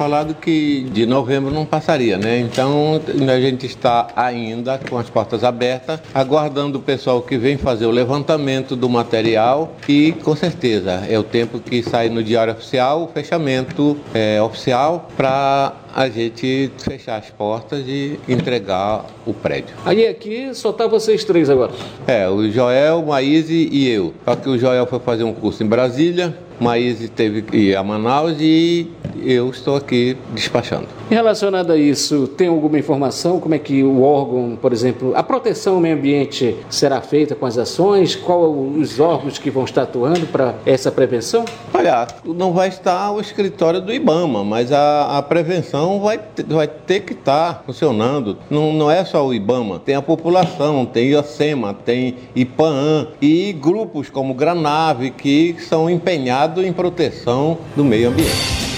falado 0.00 0.34
que 0.34 0.88
de 0.94 1.04
novembro 1.04 1.52
não 1.52 1.66
passaria, 1.66 2.16
né? 2.16 2.38
Então 2.38 2.98
a 3.30 3.38
gente 3.38 3.66
está 3.66 4.08
ainda 4.16 4.78
com 4.78 4.96
as 4.96 5.10
portas 5.10 5.44
abertas, 5.44 6.00
aguardando 6.14 6.78
o 6.78 6.80
pessoal 6.80 7.20
que 7.20 7.36
vem 7.36 7.58
fazer 7.58 7.84
o 7.84 7.90
levantamento 7.90 8.74
do 8.74 8.88
material 8.88 9.76
e 9.86 10.12
com 10.24 10.34
certeza 10.34 11.06
é 11.06 11.18
o 11.18 11.22
tempo 11.22 11.58
que 11.58 11.82
sai 11.82 12.08
no 12.08 12.24
Diário 12.24 12.54
Oficial 12.54 13.02
o 13.02 13.08
fechamento 13.08 13.94
é, 14.14 14.40
oficial 14.40 15.10
para 15.18 15.74
a 15.94 16.08
gente 16.08 16.72
fechar 16.78 17.18
as 17.18 17.28
portas 17.28 17.84
e 17.86 18.18
entregar 18.26 19.04
o 19.26 19.34
prédio. 19.34 19.76
Aí 19.84 20.06
aqui 20.06 20.54
só 20.54 20.72
tá 20.72 20.86
vocês 20.86 21.24
três 21.24 21.50
agora? 21.50 21.72
É, 22.06 22.26
o 22.26 22.50
Joel, 22.50 23.02
Maíse 23.02 23.68
e 23.70 23.86
eu. 23.86 24.14
Só 24.24 24.34
que 24.34 24.48
o 24.48 24.56
Joel 24.56 24.86
foi 24.86 25.00
fazer 25.00 25.24
um 25.24 25.34
curso 25.34 25.62
em 25.62 25.66
Brasília, 25.66 26.34
Maíse 26.60 27.08
teve 27.08 27.40
que 27.40 27.56
ir 27.56 27.76
a 27.76 27.82
Manaus 27.82 28.36
e 28.38 28.90
eu 29.22 29.48
estou 29.48 29.76
aqui 29.76 30.16
despachando. 30.34 30.86
Em 31.10 31.14
relacionado 31.14 31.72
a 31.72 31.76
isso, 31.76 32.28
tem 32.28 32.48
alguma 32.48 32.78
informação? 32.78 33.40
Como 33.40 33.54
é 33.54 33.58
que 33.58 33.82
o 33.82 34.02
órgão, 34.02 34.56
por 34.60 34.72
exemplo, 34.72 35.12
a 35.16 35.22
proteção 35.22 35.76
ao 35.76 35.80
meio 35.80 35.96
ambiente 35.96 36.56
será 36.68 37.00
feita 37.00 37.34
com 37.34 37.46
as 37.46 37.56
ações? 37.56 38.14
Qual 38.14 38.52
os 38.52 39.00
órgãos 39.00 39.38
que 39.38 39.50
vão 39.50 39.64
estar 39.64 39.82
atuando 39.82 40.26
para 40.26 40.54
essa 40.66 40.92
prevenção? 40.92 41.44
Olha, 41.72 42.06
não 42.24 42.52
vai 42.52 42.68
estar 42.68 43.10
o 43.10 43.20
escritório 43.20 43.80
do 43.80 43.92
IBAMA, 43.92 44.44
mas 44.44 44.70
a, 44.70 45.18
a 45.18 45.22
prevenção 45.22 46.00
vai, 46.00 46.20
vai 46.46 46.68
ter 46.68 47.00
que 47.00 47.14
estar 47.14 47.62
funcionando. 47.64 48.36
Não, 48.50 48.72
não 48.72 48.90
é 48.90 49.04
só 49.04 49.26
o 49.26 49.32
IBAMA, 49.32 49.80
tem 49.80 49.94
a 49.94 50.02
população, 50.02 50.84
tem 50.84 51.08
IACEMA, 51.10 51.74
tem 51.74 52.16
IPAN 52.36 53.08
e 53.20 53.52
grupos 53.52 54.10
como 54.10 54.34
Granave 54.34 55.10
que 55.10 55.56
são 55.58 55.88
empenhados 55.88 56.49
em 56.58 56.72
proteção 56.72 57.58
do 57.76 57.84
meio 57.84 58.08
ambiente. 58.08 58.70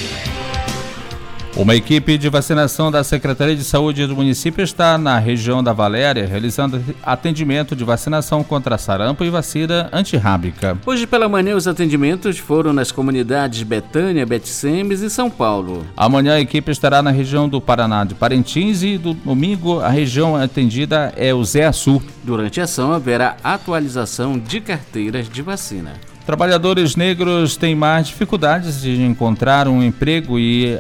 Uma 1.55 1.75
equipe 1.75 2.17
de 2.17 2.31
vacinação 2.31 2.91
da 2.91 3.05
Secretaria 3.05 3.55
de 3.55 3.63
Saúde 3.63 4.07
do 4.07 4.17
município 4.17 4.65
está 4.65 4.97
na 4.97 5.19
região 5.19 5.63
da 5.63 5.75
Valéria 5.75 6.27
realizando 6.27 6.83
atendimento 7.03 7.77
de 7.77 7.85
vacinação 7.85 8.43
contra 8.43 8.79
sarampo 8.79 9.23
e 9.23 9.29
vacina 9.29 9.91
antirrábica. 9.93 10.79
Hoje 10.87 11.07
pela 11.07 11.29
manhã 11.29 11.55
os 11.55 11.69
atendimentos 11.69 12.39
foram 12.39 12.73
nas 12.73 12.91
comunidades 12.91 13.63
Betânia, 13.65 14.25
Betsemes 14.25 15.03
e 15.03 15.11
São 15.11 15.29
Paulo. 15.29 15.87
Amanhã 15.95 16.37
a 16.37 16.41
equipe 16.41 16.73
estará 16.73 17.03
na 17.03 17.11
região 17.11 17.47
do 17.47 17.61
Paraná 17.61 18.03
de 18.05 18.15
Parintins 18.15 18.83
e 18.83 18.97
do 18.97 19.13
domingo 19.13 19.79
a 19.81 19.91
região 19.91 20.35
atendida 20.35 21.13
é 21.17 21.35
o 21.35 21.45
Zé 21.45 21.71
Sul. 21.71 22.03
Durante 22.25 22.63
a 22.63 22.65
ação 22.65 22.95
haverá 22.95 23.37
atualização 23.45 24.39
de 24.39 24.59
carteiras 24.59 25.29
de 25.29 25.43
vacina. 25.43 26.12
Trabalhadores 26.25 26.95
negros 26.95 27.57
têm 27.57 27.75
mais 27.75 28.07
dificuldades 28.07 28.81
de 28.81 29.03
encontrar 29.03 29.67
um 29.67 29.83
emprego 29.83 30.39
e 30.39 30.79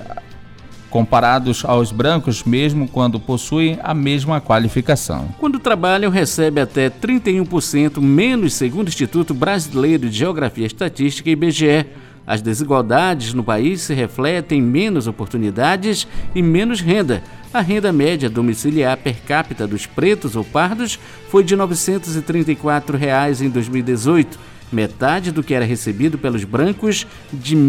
comparados 0.89 1.65
aos 1.65 1.91
brancos, 1.91 2.45
mesmo 2.45 2.87
quando 2.87 3.19
possuem 3.19 3.79
a 3.83 3.93
mesma 3.93 4.41
qualificação. 4.41 5.35
Quando 5.41 5.59
trabalham, 5.59 6.11
recebe 6.11 6.61
até 6.61 6.89
31% 6.89 8.01
menos, 8.01 8.55
segundo 8.55 8.87
o 8.87 8.91
Instituto 8.91 9.35
Brasileiro 9.35 10.09
de 10.09 10.17
Geografia 10.17 10.65
e 10.65 10.67
Estatística, 10.67 11.31
IBGE. 11.31 11.87
As 12.25 12.41
desigualdades 12.41 13.35
no 13.35 13.43
país 13.43 13.81
se 13.81 13.95
refletem 13.95 14.61
em 14.61 14.63
menos 14.63 15.09
oportunidades 15.09 16.07
e 16.35 16.41
menos 16.41 16.81
renda. 16.81 17.21
A 17.53 17.61
renda 17.61 17.93
média 17.93 18.31
domiciliar 18.31 18.97
per 18.97 19.17
capita 19.23 19.67
dos 19.67 19.87
pretos 19.87 20.37
ou 20.37 20.45
pardos 20.45 21.01
foi 21.29 21.43
de 21.43 21.57
934 21.57 22.97
reais 22.97 23.43
em 23.43 23.49
2018 23.51 24.52
metade 24.73 25.31
do 25.31 25.43
que 25.43 25.55
era 25.55 25.65
recebido 25.65 26.19
pelos 26.19 26.45
brancos, 26.45 27.07
de 27.33 27.55
R$ 27.55 27.61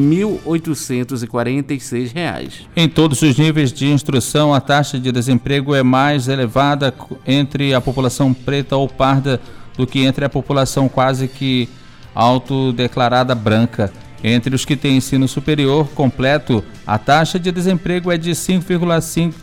1.846. 0.46 2.66
Em 2.76 2.90
todos 2.90 3.22
os 3.22 3.38
níveis 3.38 3.72
de 3.72 3.92
instrução, 3.92 4.54
a 4.54 4.62
taxa 4.62 5.00
de 5.00 5.12
desemprego 5.12 5.76
é 5.76 5.84
mais 5.84 6.28
elevada 6.28 6.94
entre 7.28 7.74
a 7.74 7.82
população 7.82 8.34
preta 8.34 8.76
ou 8.76 8.88
parda 8.88 9.40
do 9.78 9.88
que 9.88 10.04
entre 10.04 10.26
a 10.26 10.30
população 10.30 10.88
quase 10.88 11.28
que 11.28 11.68
autodeclarada 12.14 13.36
branca. 13.36 13.92
Entre 14.24 14.56
os 14.56 14.64
que 14.64 14.78
têm 14.78 14.98
ensino 14.98 15.28
superior 15.28 15.90
completo, 15.90 16.64
a 16.88 16.98
taxa 16.98 17.38
de 17.38 17.52
desemprego 17.52 18.12
é 18.12 18.18
de 18.18 18.32
5,5% 18.32 19.34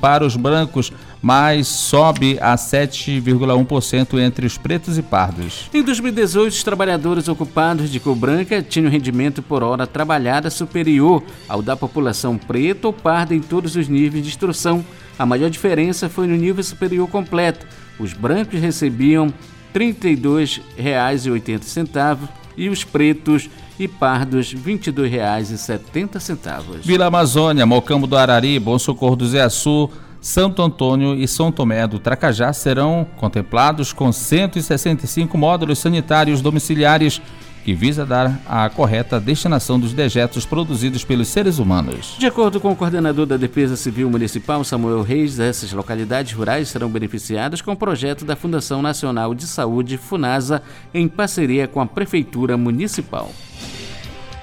para 0.00 0.24
os 0.24 0.36
brancos, 0.36 0.92
mas 1.20 1.66
sobe 1.66 2.38
a 2.40 2.54
7,1% 2.54 4.18
entre 4.18 4.46
os 4.46 4.56
pretos 4.56 4.96
e 4.98 5.02
pardos. 5.02 5.68
Em 5.74 5.82
2018, 5.82 6.52
os 6.52 6.62
trabalhadores 6.62 7.28
ocupados 7.28 7.90
de 7.90 8.00
cor 8.00 8.14
branca 8.14 8.62
tinham 8.62 8.90
rendimento 8.90 9.42
por 9.42 9.62
hora 9.62 9.86
trabalhada 9.86 10.48
superior 10.50 11.22
ao 11.48 11.60
da 11.60 11.76
população 11.76 12.38
preta 12.38 12.86
ou 12.86 12.92
parda 12.92 13.34
em 13.34 13.40
todos 13.40 13.76
os 13.76 13.88
níveis 13.88 14.22
de 14.22 14.30
instrução. 14.30 14.84
A 15.18 15.26
maior 15.26 15.50
diferença 15.50 16.08
foi 16.08 16.26
no 16.26 16.36
nível 16.36 16.62
superior 16.62 17.08
completo. 17.08 17.66
Os 17.98 18.12
brancos 18.12 18.60
recebiam 18.60 19.34
R$ 19.74 19.92
32,80 19.92 22.18
e 22.56 22.68
os 22.68 22.84
pretos 22.84 23.50
e 23.78 23.86
pardos 23.86 24.52
R$ 24.52 24.60
22,70. 24.60 26.80
Vila 26.82 27.06
Amazônia, 27.06 27.64
Mocambo 27.64 28.06
do 28.06 28.16
Arari, 28.16 28.58
Bom 28.58 28.78
Socorro 28.78 29.16
do 29.16 29.26
Zé 29.26 29.48
Sul, 29.48 29.90
Santo 30.20 30.62
Antônio 30.62 31.14
e 31.14 31.28
São 31.28 31.52
Tomé 31.52 31.86
do 31.86 31.98
Tracajá 31.98 32.52
serão 32.52 33.06
contemplados 33.16 33.92
com 33.92 34.10
165 34.10 35.38
módulos 35.38 35.78
sanitários 35.78 36.40
domiciliares 36.40 37.22
que 37.64 37.74
visa 37.74 38.06
dar 38.06 38.40
a 38.46 38.70
correta 38.70 39.20
destinação 39.20 39.78
dos 39.78 39.92
dejetos 39.92 40.46
produzidos 40.46 41.04
pelos 41.04 41.28
seres 41.28 41.58
humanos. 41.58 42.16
De 42.18 42.26
acordo 42.26 42.58
com 42.58 42.72
o 42.72 42.76
coordenador 42.76 43.26
da 43.26 43.36
Defesa 43.36 43.76
Civil 43.76 44.08
Municipal, 44.08 44.64
Samuel 44.64 45.02
Reis, 45.02 45.38
essas 45.38 45.72
localidades 45.72 46.32
rurais 46.32 46.68
serão 46.68 46.88
beneficiadas 46.88 47.60
com 47.60 47.72
o 47.72 47.76
projeto 47.76 48.24
da 48.24 48.34
Fundação 48.34 48.80
Nacional 48.80 49.34
de 49.34 49.46
Saúde, 49.46 49.98
FUNASA, 49.98 50.62
em 50.94 51.06
parceria 51.06 51.68
com 51.68 51.80
a 51.80 51.86
Prefeitura 51.86 52.56
Municipal. 52.56 53.30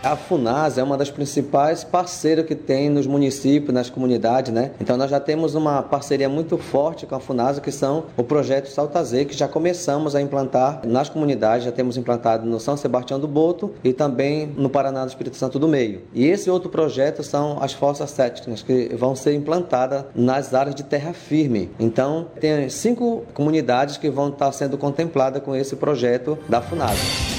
A 0.06 0.16
FUNAS 0.16 0.78
é 0.78 0.84
uma 0.84 0.96
das 0.96 1.10
principais 1.10 1.84
parceiras 1.84 2.46
que 2.46 2.54
tem 2.54 2.92
nos 2.92 3.08
municípios, 3.08 3.74
nas 3.74 3.90
comunidades, 3.90 4.54
né? 4.54 4.70
Então 4.80 4.96
nós 4.96 5.10
já 5.10 5.20
temos 5.20 5.56
uma 5.56 5.82
parceria 5.82 6.30
muito 6.30 6.60
forte 6.60 7.08
com 7.08 7.16
a 7.16 7.20
FUNAS, 7.20 7.58
que 7.58 7.72
são 7.72 8.04
o 8.16 8.24
projeto 8.24 8.68
Saltazê, 8.68 9.26
que 9.26 9.36
já 9.36 9.48
começamos 9.48 10.16
a 10.16 10.22
implantar 10.22 10.82
nas 10.86 11.10
comunidades, 11.10 11.66
já 11.66 11.72
temos 11.72 11.98
implantado 11.98 12.46
no 12.46 12.60
São 12.60 12.78
Sebastião 12.78 13.20
do 13.20 13.28
Boto 13.28 13.74
e 13.84 13.94
também 13.94 14.54
no 14.56 14.70
Paraná 14.70 15.04
do 15.04 15.08
Espírito 15.08 15.38
Santo 15.38 15.58
do 15.58 15.68
Meio. 15.68 16.04
E 16.14 16.28
esse 16.28 16.52
outro 16.52 16.70
projeto 16.70 17.24
são 17.24 17.58
as 17.60 17.74
fossas 17.74 18.12
sépticas, 18.12 18.62
que 18.62 18.94
vão 18.96 19.16
ser 19.16 19.34
implantadas 19.34 20.06
nas 20.14 20.54
áreas 20.54 20.76
de 20.76 20.84
terra 20.84 21.14
firme. 21.14 21.72
Então 21.80 22.28
tem 22.40 22.70
cinco 22.70 23.24
comunidades 23.34 23.98
que 23.98 24.12
vão 24.12 24.30
estar 24.30 24.52
sendo 24.52 24.78
contempladas 24.78 25.42
com 25.42 25.56
esse 25.56 25.76
projeto 25.76 26.38
da 26.48 26.62
FUNAS. 26.62 27.35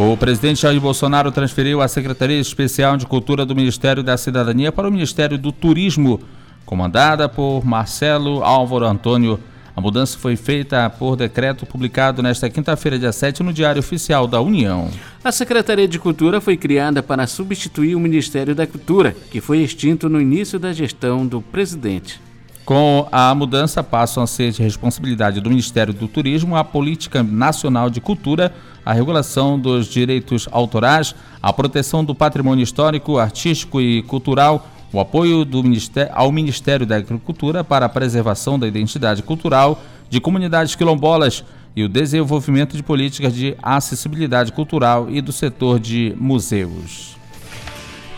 O 0.00 0.16
presidente 0.16 0.62
Jair 0.62 0.80
Bolsonaro 0.80 1.32
transferiu 1.32 1.82
a 1.82 1.88
Secretaria 1.88 2.38
Especial 2.38 2.96
de 2.96 3.04
Cultura 3.04 3.44
do 3.44 3.52
Ministério 3.52 4.00
da 4.00 4.16
Cidadania 4.16 4.70
para 4.70 4.86
o 4.86 4.92
Ministério 4.92 5.36
do 5.36 5.50
Turismo, 5.50 6.20
comandada 6.64 7.28
por 7.28 7.66
Marcelo 7.66 8.44
Álvaro 8.44 8.86
Antônio. 8.86 9.40
A 9.74 9.80
mudança 9.80 10.16
foi 10.16 10.36
feita 10.36 10.88
por 10.88 11.16
decreto 11.16 11.66
publicado 11.66 12.22
nesta 12.22 12.48
quinta-feira, 12.48 12.96
dia 12.96 13.10
7, 13.10 13.42
no 13.42 13.52
Diário 13.52 13.80
Oficial 13.80 14.28
da 14.28 14.40
União. 14.40 14.88
A 15.24 15.32
Secretaria 15.32 15.88
de 15.88 15.98
Cultura 15.98 16.40
foi 16.40 16.56
criada 16.56 17.02
para 17.02 17.26
substituir 17.26 17.96
o 17.96 18.00
Ministério 18.00 18.54
da 18.54 18.68
Cultura, 18.68 19.16
que 19.32 19.40
foi 19.40 19.58
extinto 19.58 20.08
no 20.08 20.20
início 20.20 20.60
da 20.60 20.72
gestão 20.72 21.26
do 21.26 21.42
presidente. 21.42 22.27
Com 22.68 23.08
a 23.10 23.34
mudança, 23.34 23.82
passam 23.82 24.22
a 24.22 24.26
ser 24.26 24.52
de 24.52 24.62
responsabilidade 24.62 25.40
do 25.40 25.48
Ministério 25.48 25.94
do 25.94 26.06
Turismo 26.06 26.54
a 26.54 26.62
Política 26.62 27.22
Nacional 27.22 27.88
de 27.88 27.98
Cultura, 27.98 28.54
a 28.84 28.92
regulação 28.92 29.58
dos 29.58 29.86
direitos 29.86 30.46
autorais, 30.52 31.14
a 31.42 31.50
proteção 31.50 32.04
do 32.04 32.14
patrimônio 32.14 32.62
histórico, 32.62 33.16
artístico 33.16 33.80
e 33.80 34.02
cultural, 34.02 34.68
o 34.92 35.00
apoio 35.00 35.46
Ministério, 35.62 36.12
ao 36.14 36.30
Ministério 36.30 36.84
da 36.84 36.96
Agricultura 36.96 37.64
para 37.64 37.86
a 37.86 37.88
preservação 37.88 38.58
da 38.58 38.68
identidade 38.68 39.22
cultural 39.22 39.80
de 40.10 40.20
comunidades 40.20 40.74
quilombolas 40.74 41.42
e 41.74 41.82
o 41.82 41.88
desenvolvimento 41.88 42.76
de 42.76 42.82
políticas 42.82 43.32
de 43.32 43.56
acessibilidade 43.62 44.52
cultural 44.52 45.08
e 45.08 45.22
do 45.22 45.32
setor 45.32 45.80
de 45.80 46.14
museus. 46.20 47.17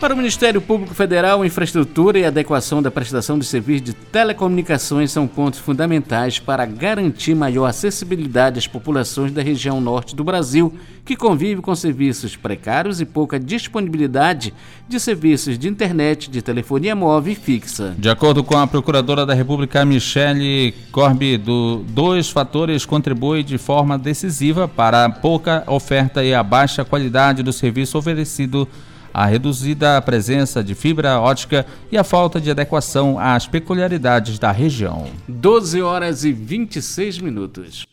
Para 0.01 0.15
o 0.15 0.17
Ministério 0.17 0.59
Público 0.59 0.95
Federal, 0.95 1.45
infraestrutura 1.45 2.17
e 2.17 2.25
adequação 2.25 2.81
da 2.81 2.89
prestação 2.89 3.37
de 3.37 3.45
serviços 3.45 3.83
de 3.83 3.93
telecomunicações 3.93 5.11
são 5.11 5.27
pontos 5.27 5.59
fundamentais 5.59 6.39
para 6.39 6.65
garantir 6.65 7.35
maior 7.35 7.67
acessibilidade 7.67 8.57
às 8.57 8.65
populações 8.65 9.31
da 9.31 9.43
região 9.43 9.79
norte 9.79 10.15
do 10.15 10.23
Brasil, 10.23 10.73
que 11.05 11.15
convive 11.15 11.61
com 11.61 11.75
serviços 11.75 12.35
precários 12.35 12.99
e 12.99 13.05
pouca 13.05 13.39
disponibilidade 13.39 14.55
de 14.89 14.99
serviços 14.99 15.55
de 15.55 15.69
internet, 15.69 16.31
de 16.31 16.41
telefonia 16.41 16.95
móvel 16.95 17.33
e 17.33 17.35
fixa. 17.35 17.93
De 17.95 18.09
acordo 18.09 18.43
com 18.43 18.57
a 18.57 18.65
Procuradora 18.65 19.23
da 19.23 19.35
República, 19.35 19.85
Michele 19.85 20.73
Corbi, 20.91 21.37
do, 21.37 21.85
dois 21.87 22.27
fatores 22.27 22.87
contribuem 22.87 23.43
de 23.43 23.59
forma 23.59 23.99
decisiva 23.99 24.67
para 24.67 25.05
a 25.05 25.09
pouca 25.11 25.63
oferta 25.67 26.23
e 26.23 26.33
a 26.33 26.41
baixa 26.41 26.83
qualidade 26.83 27.43
do 27.43 27.53
serviço 27.53 27.99
oferecido 27.99 28.67
a 29.13 29.25
reduzida 29.25 30.01
presença 30.01 30.63
de 30.63 30.75
fibra 30.75 31.19
ótica 31.19 31.65
e 31.91 31.97
a 31.97 32.03
falta 32.03 32.39
de 32.39 32.51
adequação 32.51 33.19
às 33.19 33.47
peculiaridades 33.47 34.39
da 34.39 34.51
região. 34.51 35.07
12 35.27 35.81
horas 35.81 36.23
e 36.23 36.31
26 36.31 37.19
minutos. 37.19 37.85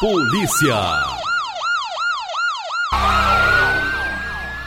Polícia. 0.00 1.29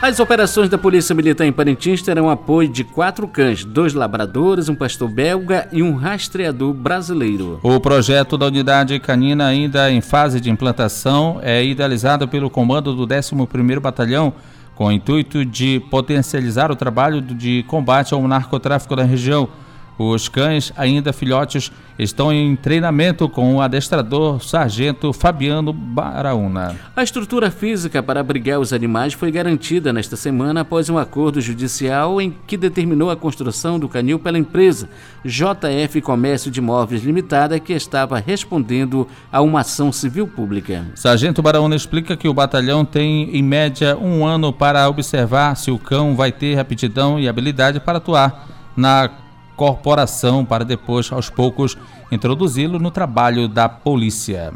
As 0.04 0.20
operações 0.20 0.68
da 0.68 0.78
Polícia 0.78 1.16
Militar 1.16 1.48
em 1.48 1.54
Parintins 1.54 2.02
terão 2.02 2.30
apoio 2.30 2.68
de 2.68 2.84
quatro 2.84 3.26
cães, 3.26 3.64
dois 3.64 3.94
labradores, 3.94 4.68
um 4.68 4.76
pastor 4.76 5.10
belga 5.10 5.70
e 5.72 5.82
um 5.82 5.96
rastreador 5.96 6.74
brasileiro. 6.74 7.58
O 7.64 7.80
projeto 7.80 8.38
da 8.38 8.48
unidade 8.48 9.00
canina, 9.00 9.46
ainda 9.46 9.90
em 9.90 10.02
fase 10.02 10.42
de 10.42 10.50
implantação, 10.50 11.40
é 11.42 11.64
idealizado 11.64 12.28
pelo 12.28 12.50
comando 12.50 12.94
do 12.94 13.08
11º 13.08 13.80
Batalhão, 13.80 14.34
com 14.76 14.88
o 14.88 14.92
intuito 14.92 15.46
de 15.46 15.82
potencializar 15.90 16.70
o 16.70 16.76
trabalho 16.76 17.22
de 17.22 17.64
combate 17.70 18.14
ao 18.14 18.28
narcotráfico 18.28 18.98
na 18.98 19.04
região. 19.04 19.48
Os 19.98 20.28
cães, 20.28 20.74
ainda 20.76 21.14
filhotes, 21.14 21.72
estão 22.00 22.34
em 22.34 22.56
treinamento 22.56 23.30
com 23.30 23.56
o 23.56 23.62
adestrador 23.62 24.44
Sargento 24.44 25.14
Fabiano 25.14 25.72
Baraúna. 25.72 26.76
A 26.96 27.04
estrutura 27.04 27.52
física 27.52 28.02
para 28.02 28.20
abrigar 28.20 28.60
os 28.60 28.74
animais 28.74 29.14
foi 29.14 29.32
garantida 29.32 29.94
nesta 29.94 30.16
semana 30.16 30.62
após 30.62 30.90
um 30.90 30.98
acordo 30.98 31.40
judicial 31.40 32.20
em 32.20 32.36
que 32.48 32.58
determinou 32.58 33.12
a 33.12 33.16
construção 33.16 33.78
do 33.78 33.88
canil 33.88 34.18
pela 34.18 34.40
empresa 34.40 34.90
JF 35.24 36.02
Comércio 36.02 36.50
de 36.50 36.60
Móveis 36.60 37.04
Limitada, 37.04 37.60
que 37.60 37.74
estava 37.74 38.20
respondendo 38.20 39.08
a 39.32 39.42
uma 39.42 39.62
ação 39.62 39.92
civil 39.92 40.28
pública. 40.28 40.86
Sargento 40.96 41.42
Baraúna 41.42 41.76
explica 41.76 42.18
que 42.18 42.28
o 42.28 42.34
batalhão 42.34 42.84
tem, 42.84 43.30
em 43.36 43.44
média, 43.44 43.96
um 43.98 44.26
ano 44.26 44.52
para 44.52 44.90
observar 44.90 45.56
se 45.56 45.70
o 45.70 45.78
cão 45.78 46.16
vai 46.16 46.32
ter 46.32 46.58
aptidão 46.58 47.20
e 47.20 47.28
habilidade 47.28 47.80
para 47.80 48.00
atuar 48.00 48.48
na 48.76 49.10
corporação 49.56 50.44
para 50.44 50.64
depois, 50.64 51.12
aos 51.12 51.30
poucos, 51.30 51.78
introduzi-lo 52.12 52.80
no 52.80 52.92
trabalho 52.92 53.48
da 53.48 53.70
polícia. 53.70 54.54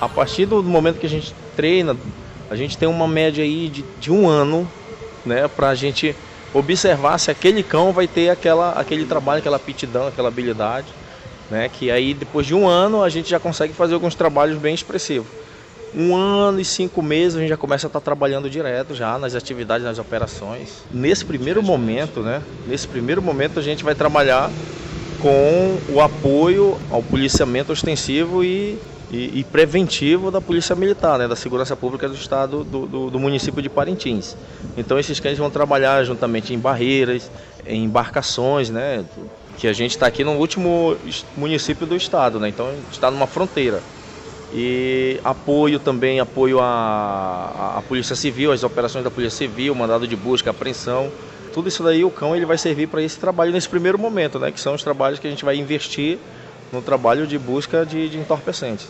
A 0.00 0.08
partir 0.08 0.46
do 0.46 0.62
momento 0.62 0.98
que 0.98 1.06
a 1.06 1.10
gente 1.10 1.34
treina, 1.56 1.96
a 2.50 2.56
gente 2.56 2.76
tem 2.76 2.88
uma 2.88 3.08
média 3.08 3.44
aí 3.44 3.68
de, 3.68 3.84
de 4.00 4.10
um 4.10 4.28
ano, 4.28 4.68
né, 5.24 5.48
para 5.48 5.68
a 5.68 5.74
gente 5.74 6.14
observar 6.52 7.18
se 7.18 7.30
aquele 7.30 7.62
cão 7.62 7.92
vai 7.92 8.06
ter 8.06 8.28
aquela, 8.28 8.72
aquele 8.72 9.06
trabalho, 9.06 9.38
aquela 9.38 9.56
aptidão, 9.56 10.08
aquela 10.08 10.28
habilidade, 10.28 10.88
né, 11.50 11.68
que 11.68 11.90
aí 11.90 12.14
depois 12.14 12.46
de 12.46 12.54
um 12.54 12.66
ano 12.66 13.02
a 13.02 13.08
gente 13.08 13.30
já 13.30 13.38
consegue 13.38 13.72
fazer 13.72 13.94
alguns 13.94 14.14
trabalhos 14.14 14.58
bem 14.58 14.74
expressivos 14.74 15.41
um 15.94 16.16
ano 16.16 16.60
e 16.60 16.64
cinco 16.64 17.02
meses 17.02 17.36
a 17.36 17.40
gente 17.40 17.50
já 17.50 17.56
começa 17.56 17.86
a 17.86 17.88
estar 17.88 18.00
trabalhando 18.00 18.48
direto 18.48 18.94
já 18.94 19.18
nas 19.18 19.34
atividades, 19.34 19.84
nas 19.84 19.98
operações. 19.98 20.82
Nesse 20.90 21.24
primeiro 21.24 21.62
momento, 21.62 22.20
né? 22.20 22.42
Nesse 22.66 22.88
primeiro 22.88 23.20
momento 23.20 23.58
a 23.58 23.62
gente 23.62 23.84
vai 23.84 23.94
trabalhar 23.94 24.50
com 25.20 25.78
o 25.90 26.00
apoio 26.00 26.78
ao 26.90 27.02
policiamento 27.02 27.72
ostensivo 27.72 28.42
e, 28.42 28.78
e, 29.10 29.40
e 29.40 29.44
preventivo 29.44 30.30
da 30.30 30.40
Polícia 30.40 30.74
Militar, 30.74 31.18
né? 31.18 31.28
da 31.28 31.36
Segurança 31.36 31.76
Pública 31.76 32.08
do 32.08 32.14
Estado 32.14 32.64
do, 32.64 32.86
do, 32.86 33.10
do 33.10 33.20
município 33.20 33.62
de 33.62 33.68
Parintins. 33.68 34.34
Então 34.76 34.98
esses 34.98 35.20
cães 35.20 35.38
vão 35.38 35.50
trabalhar 35.50 36.02
juntamente 36.04 36.54
em 36.54 36.58
barreiras, 36.58 37.30
em 37.66 37.84
embarcações, 37.84 38.70
né? 38.70 39.04
Que 39.58 39.68
a 39.68 39.72
gente 39.72 39.90
está 39.90 40.06
aqui 40.06 40.24
no 40.24 40.32
último 40.32 40.96
município 41.36 41.86
do 41.86 41.94
estado, 41.94 42.40
né? 42.40 42.48
Então 42.48 42.68
a 42.68 42.72
gente 42.72 42.92
está 42.92 43.10
numa 43.10 43.26
fronteira 43.26 43.82
e 44.54 45.18
apoio 45.24 45.78
também, 45.78 46.20
apoio 46.20 46.60
à, 46.60 47.76
à 47.78 47.82
Polícia 47.82 48.14
Civil, 48.14 48.52
às 48.52 48.62
operações 48.62 49.02
da 49.02 49.10
Polícia 49.10 49.38
Civil, 49.38 49.74
mandado 49.74 50.06
de 50.06 50.14
busca, 50.14 50.50
apreensão. 50.50 51.10
Tudo 51.54 51.68
isso 51.68 51.82
daí 51.82 52.04
o 52.04 52.10
cão 52.10 52.36
ele 52.36 52.46
vai 52.46 52.58
servir 52.58 52.88
para 52.88 53.02
esse 53.02 53.18
trabalho 53.18 53.52
nesse 53.52 53.68
primeiro 53.68 53.98
momento, 53.98 54.38
né? 54.38 54.50
Que 54.50 54.60
são 54.60 54.74
os 54.74 54.82
trabalhos 54.82 55.18
que 55.18 55.26
a 55.26 55.30
gente 55.30 55.44
vai 55.44 55.56
investir 55.56 56.18
no 56.72 56.82
trabalho 56.82 57.26
de 57.26 57.38
busca 57.38 57.84
de, 57.84 58.08
de 58.08 58.18
entorpecentes. 58.18 58.88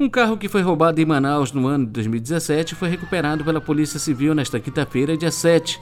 Um 0.00 0.08
carro 0.08 0.36
que 0.36 0.48
foi 0.48 0.62
roubado 0.62 1.00
em 1.00 1.04
Manaus 1.04 1.52
no 1.52 1.66
ano 1.66 1.84
de 1.84 1.92
2017 1.92 2.74
foi 2.74 2.88
recuperado 2.88 3.44
pela 3.44 3.60
Polícia 3.60 3.98
Civil 3.98 4.34
nesta 4.34 4.60
quinta-feira, 4.60 5.16
dia 5.16 5.30
7. 5.30 5.80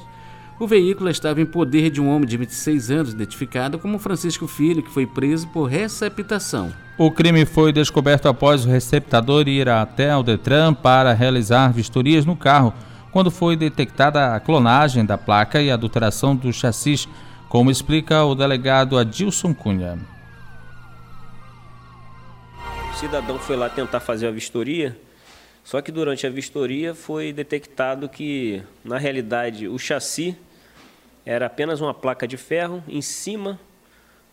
O 0.58 0.66
veículo 0.66 1.10
estava 1.10 1.40
em 1.40 1.46
poder 1.46 1.90
de 1.90 2.00
um 2.00 2.08
homem 2.08 2.26
de 2.26 2.36
26 2.38 2.90
anos, 2.90 3.12
identificado 3.12 3.78
como 3.78 3.98
Francisco 3.98 4.46
Filho, 4.46 4.82
que 4.82 4.90
foi 4.90 5.06
preso 5.06 5.46
por 5.48 5.64
receptação. 5.64 6.72
O 6.98 7.10
crime 7.10 7.44
foi 7.44 7.74
descoberto 7.74 8.26
após 8.26 8.64
o 8.64 8.70
receptador 8.70 9.46
ir 9.48 9.68
até 9.68 10.16
o 10.16 10.22
Detran 10.22 10.72
para 10.72 11.12
realizar 11.12 11.70
vistorias 11.70 12.24
no 12.24 12.34
carro, 12.34 12.72
quando 13.12 13.30
foi 13.30 13.54
detectada 13.54 14.34
a 14.34 14.40
clonagem 14.40 15.04
da 15.04 15.18
placa 15.18 15.60
e 15.60 15.70
adulteração 15.70 16.34
do 16.34 16.50
chassis, 16.50 17.06
como 17.50 17.70
explica 17.70 18.24
o 18.24 18.34
delegado 18.34 18.96
Adilson 18.96 19.52
Cunha. 19.52 19.98
O 22.90 22.96
cidadão 22.96 23.38
foi 23.38 23.56
lá 23.56 23.68
tentar 23.68 24.00
fazer 24.00 24.26
a 24.28 24.30
vistoria, 24.30 24.98
só 25.62 25.82
que 25.82 25.92
durante 25.92 26.26
a 26.26 26.30
vistoria 26.30 26.94
foi 26.94 27.30
detectado 27.30 28.08
que, 28.08 28.62
na 28.82 28.96
realidade, 28.96 29.68
o 29.68 29.78
chassi 29.78 30.34
era 31.26 31.44
apenas 31.44 31.82
uma 31.82 31.92
placa 31.92 32.26
de 32.26 32.38
ferro 32.38 32.82
em 32.88 33.02
cima 33.02 33.60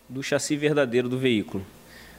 do 0.08 0.22
chassi 0.22 0.56
verdadeiro 0.56 1.10
do 1.10 1.18
veículo. 1.18 1.62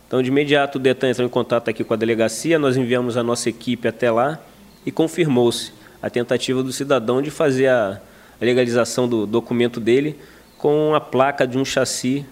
Então, 0.08 0.22
de 0.22 0.30
imediato, 0.30 0.78
o 0.78 0.82
Detan 0.82 1.10
entrou 1.10 1.26
em 1.26 1.30
contato 1.30 1.70
aqui 1.70 1.84
com 1.84 1.94
a 1.94 1.98
delegacia, 1.98 2.60
nós 2.60 2.78
enviamos 2.78 3.18
a 3.18 3.24
nossa 3.24 3.50
equipe 3.50 3.88
até 3.88 4.12
lá 4.12 4.40
e 4.86 4.92
confirmou-se 4.92 5.72
a 6.02 6.10
tentativa 6.10 6.62
do 6.62 6.72
cidadão 6.72 7.22
de 7.22 7.32
fazer 7.32 7.68
a 7.68 8.00
legalização 8.40 9.08
do 9.08 9.26
documento 9.26 9.80
dele 9.80 10.16
com 10.58 10.94
a 10.94 11.02
placa 11.02 11.48
de 11.48 11.58
um 11.58 11.66
chassi 11.66 12.26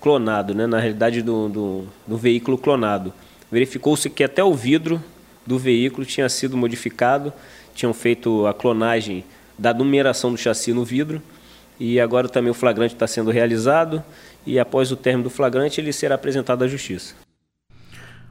clonado, 0.00 0.54
né? 0.54 0.66
na 0.66 0.78
realidade 0.78 1.22
do, 1.22 1.48
do, 1.48 1.84
do 2.06 2.16
veículo 2.18 2.58
clonado. 2.58 3.12
Verificou-se 3.50 4.10
que 4.10 4.22
até 4.22 4.44
o 4.44 4.52
vidro 4.52 5.02
do 5.46 5.58
veículo 5.58 6.06
tinha 6.06 6.28
sido 6.28 6.56
modificado, 6.58 7.32
tinham 7.74 7.94
feito 7.94 8.46
a 8.46 8.52
clonagem 8.52 9.24
da 9.58 9.72
numeração 9.72 10.30
do 10.30 10.36
chassi 10.36 10.74
no 10.74 10.84
vidro 10.84 11.22
e 11.80 11.98
agora 11.98 12.28
também 12.28 12.50
o 12.50 12.54
flagrante 12.54 12.94
está 12.94 13.06
sendo 13.06 13.30
realizado 13.30 14.04
e 14.46 14.58
após 14.58 14.90
o 14.90 14.96
término 14.96 15.24
do 15.24 15.30
flagrante 15.30 15.80
ele 15.80 15.92
será 15.92 16.14
apresentado 16.14 16.64
à 16.64 16.68
justiça. 16.68 17.14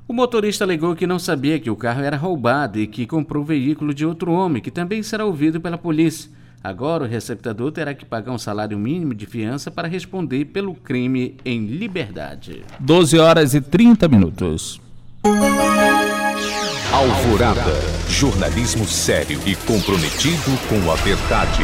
O 0.08 0.14
motorista 0.14 0.66
alegou 0.66 0.96
que 0.96 1.08
não 1.08 1.18
sabia 1.18 1.60
que 1.60 1.70
o 1.70 1.76
carro 1.76 2.02
era 2.02 2.18
roubado 2.18 2.78
e 2.78 2.88
que 2.88 3.08
comprou 3.08 3.42
o 3.42 3.46
veículo 3.46 3.94
de 3.94 4.06
outro 4.06 4.32
homem, 4.32 4.62
que 4.62 4.70
também 4.70 5.02
será 5.02 5.26
ouvido 5.26 5.62
pela 5.62 5.78
polícia. 5.78 6.30
Agora, 6.62 7.04
o 7.04 7.08
receptador 7.08 7.72
terá 7.72 7.94
que 7.94 8.06
pagar 8.06 8.32
um 8.32 8.38
salário 8.38 8.78
mínimo 8.78 9.14
de 9.14 9.26
fiança 9.26 9.70
para 9.70 9.88
responder 9.88 10.46
pelo 10.46 10.74
crime 10.74 11.36
em 11.44 11.66
liberdade. 11.66 12.64
12 12.80 13.18
horas 13.18 13.54
e 13.54 13.62
30 13.62 14.08
minutos. 14.08 14.82
Alvorada. 16.92 17.64
Jornalismo 18.08 18.86
sério 18.86 19.40
e 19.46 19.56
comprometido 19.56 20.58
com 20.70 20.92
a 20.92 20.96
verdade. 20.96 21.64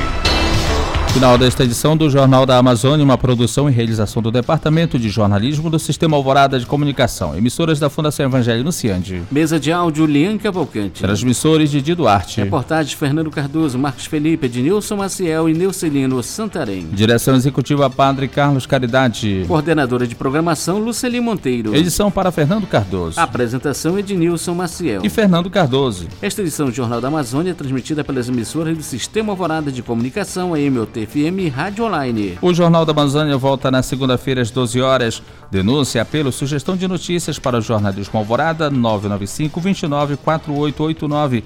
Final 1.14 1.40
desta 1.40 1.64
edição 1.64 1.98
do 1.98 2.08
Jornal 2.08 2.46
da 2.46 2.58
Amazônia, 2.58 3.04
uma 3.04 3.18
produção 3.18 3.68
e 3.68 3.74
realização 3.74 4.22
do 4.22 4.32
Departamento 4.32 4.98
de 4.98 5.10
Jornalismo 5.10 5.70
do 5.70 5.80
Sistema 5.80 6.16
Alvorada 6.16 6.60
de 6.60 6.68
Comunicação. 6.68 7.36
Emissoras 7.36 7.80
da 7.80 7.90
Fundação 7.90 8.28
Evangelho 8.28 8.64
no 8.64 8.72
Ciande. 8.72 9.24
Mesa 9.30 9.60
de 9.60 9.72
áudio, 9.72 10.06
Lian 10.06 10.38
Cavalcante. 10.38 11.02
Transmissores, 11.02 11.72
Didi 11.72 11.96
Duarte. 11.96 12.40
Reportagens, 12.42 12.94
Fernando 12.94 13.30
Cardoso, 13.32 13.78
Marcos 13.78 14.06
Felipe, 14.06 14.46
Ednilson 14.46 14.98
Maciel 14.98 15.50
e 15.50 15.54
Neucelino 15.54 16.22
Santarém. 16.22 16.88
Direção 16.94 17.36
Executiva, 17.36 17.90
Padre 17.90 18.28
Carlos 18.28 18.68
Caridade. 18.68 19.46
Coordenadora 19.48 20.08
de 20.08 20.16
Programação, 20.16 20.78
Luceli 20.78 21.20
Monteiro. 21.20 21.76
Edição 21.76 22.12
para 22.12 22.32
Fernando 22.32 22.68
Cardoso. 22.68 23.20
Apresentação, 23.20 23.98
Ednilson 23.98 24.54
Maciel. 24.54 25.02
E 25.04 25.10
Fernando 25.10 25.50
Cardoso. 25.50 26.08
Esta 26.22 26.42
edição 26.42 26.68
do 26.68 26.72
Jornal 26.72 27.02
da 27.02 27.08
Amazônia 27.08 27.52
é 27.52 27.56
transmitida 27.56 28.04
pelas 28.04 28.30
emissoras 28.30 28.78
do 28.78 28.84
Sistema 28.84 29.34
Alvorada 29.34 29.72
de 29.72 29.82
Comunicação, 29.82 30.54
a 30.54 30.58
MOT 30.58 30.99
FM 31.06 31.54
Rádio 31.54 31.86
Online. 31.86 32.38
O 32.42 32.54
Jornal 32.54 32.86
da 32.86 32.92
Amazônia 32.92 33.38
volta 33.38 33.72
na 33.72 33.82
segunda-feira 33.82 34.42
às 34.42 34.52
12 34.52 34.82
horas. 34.82 35.24
Denúncia, 35.52 36.02
apelo, 36.02 36.32
sugestão 36.32 36.76
de 36.76 36.88
notícias 36.88 37.40
para 37.40 37.58
o 37.58 37.62
jornalismo 37.62 38.20
Alvorada 38.20 38.70
995 38.70 39.60
29 39.60 40.18
4889. 40.18 41.44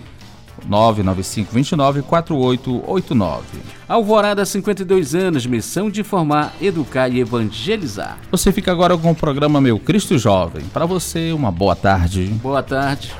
995 0.67 1.53
29 1.53 2.01
4889. 2.03 3.43
Alvorada, 3.87 4.45
52 4.45 5.15
anos, 5.15 5.45
missão 5.45 5.89
de 5.89 6.03
formar, 6.03 6.53
educar 6.61 7.09
e 7.09 7.19
evangelizar. 7.19 8.17
Você 8.31 8.51
fica 8.51 8.71
agora 8.71 8.97
com 8.97 9.11
o 9.11 9.15
programa 9.15 9.59
Meu 9.59 9.79
Cristo 9.79 10.17
Jovem. 10.17 10.63
Para 10.73 10.85
você, 10.85 11.31
uma 11.31 11.51
boa 11.51 11.75
tarde. 11.75 12.25
Boa 12.41 12.63
tarde. 12.63 13.13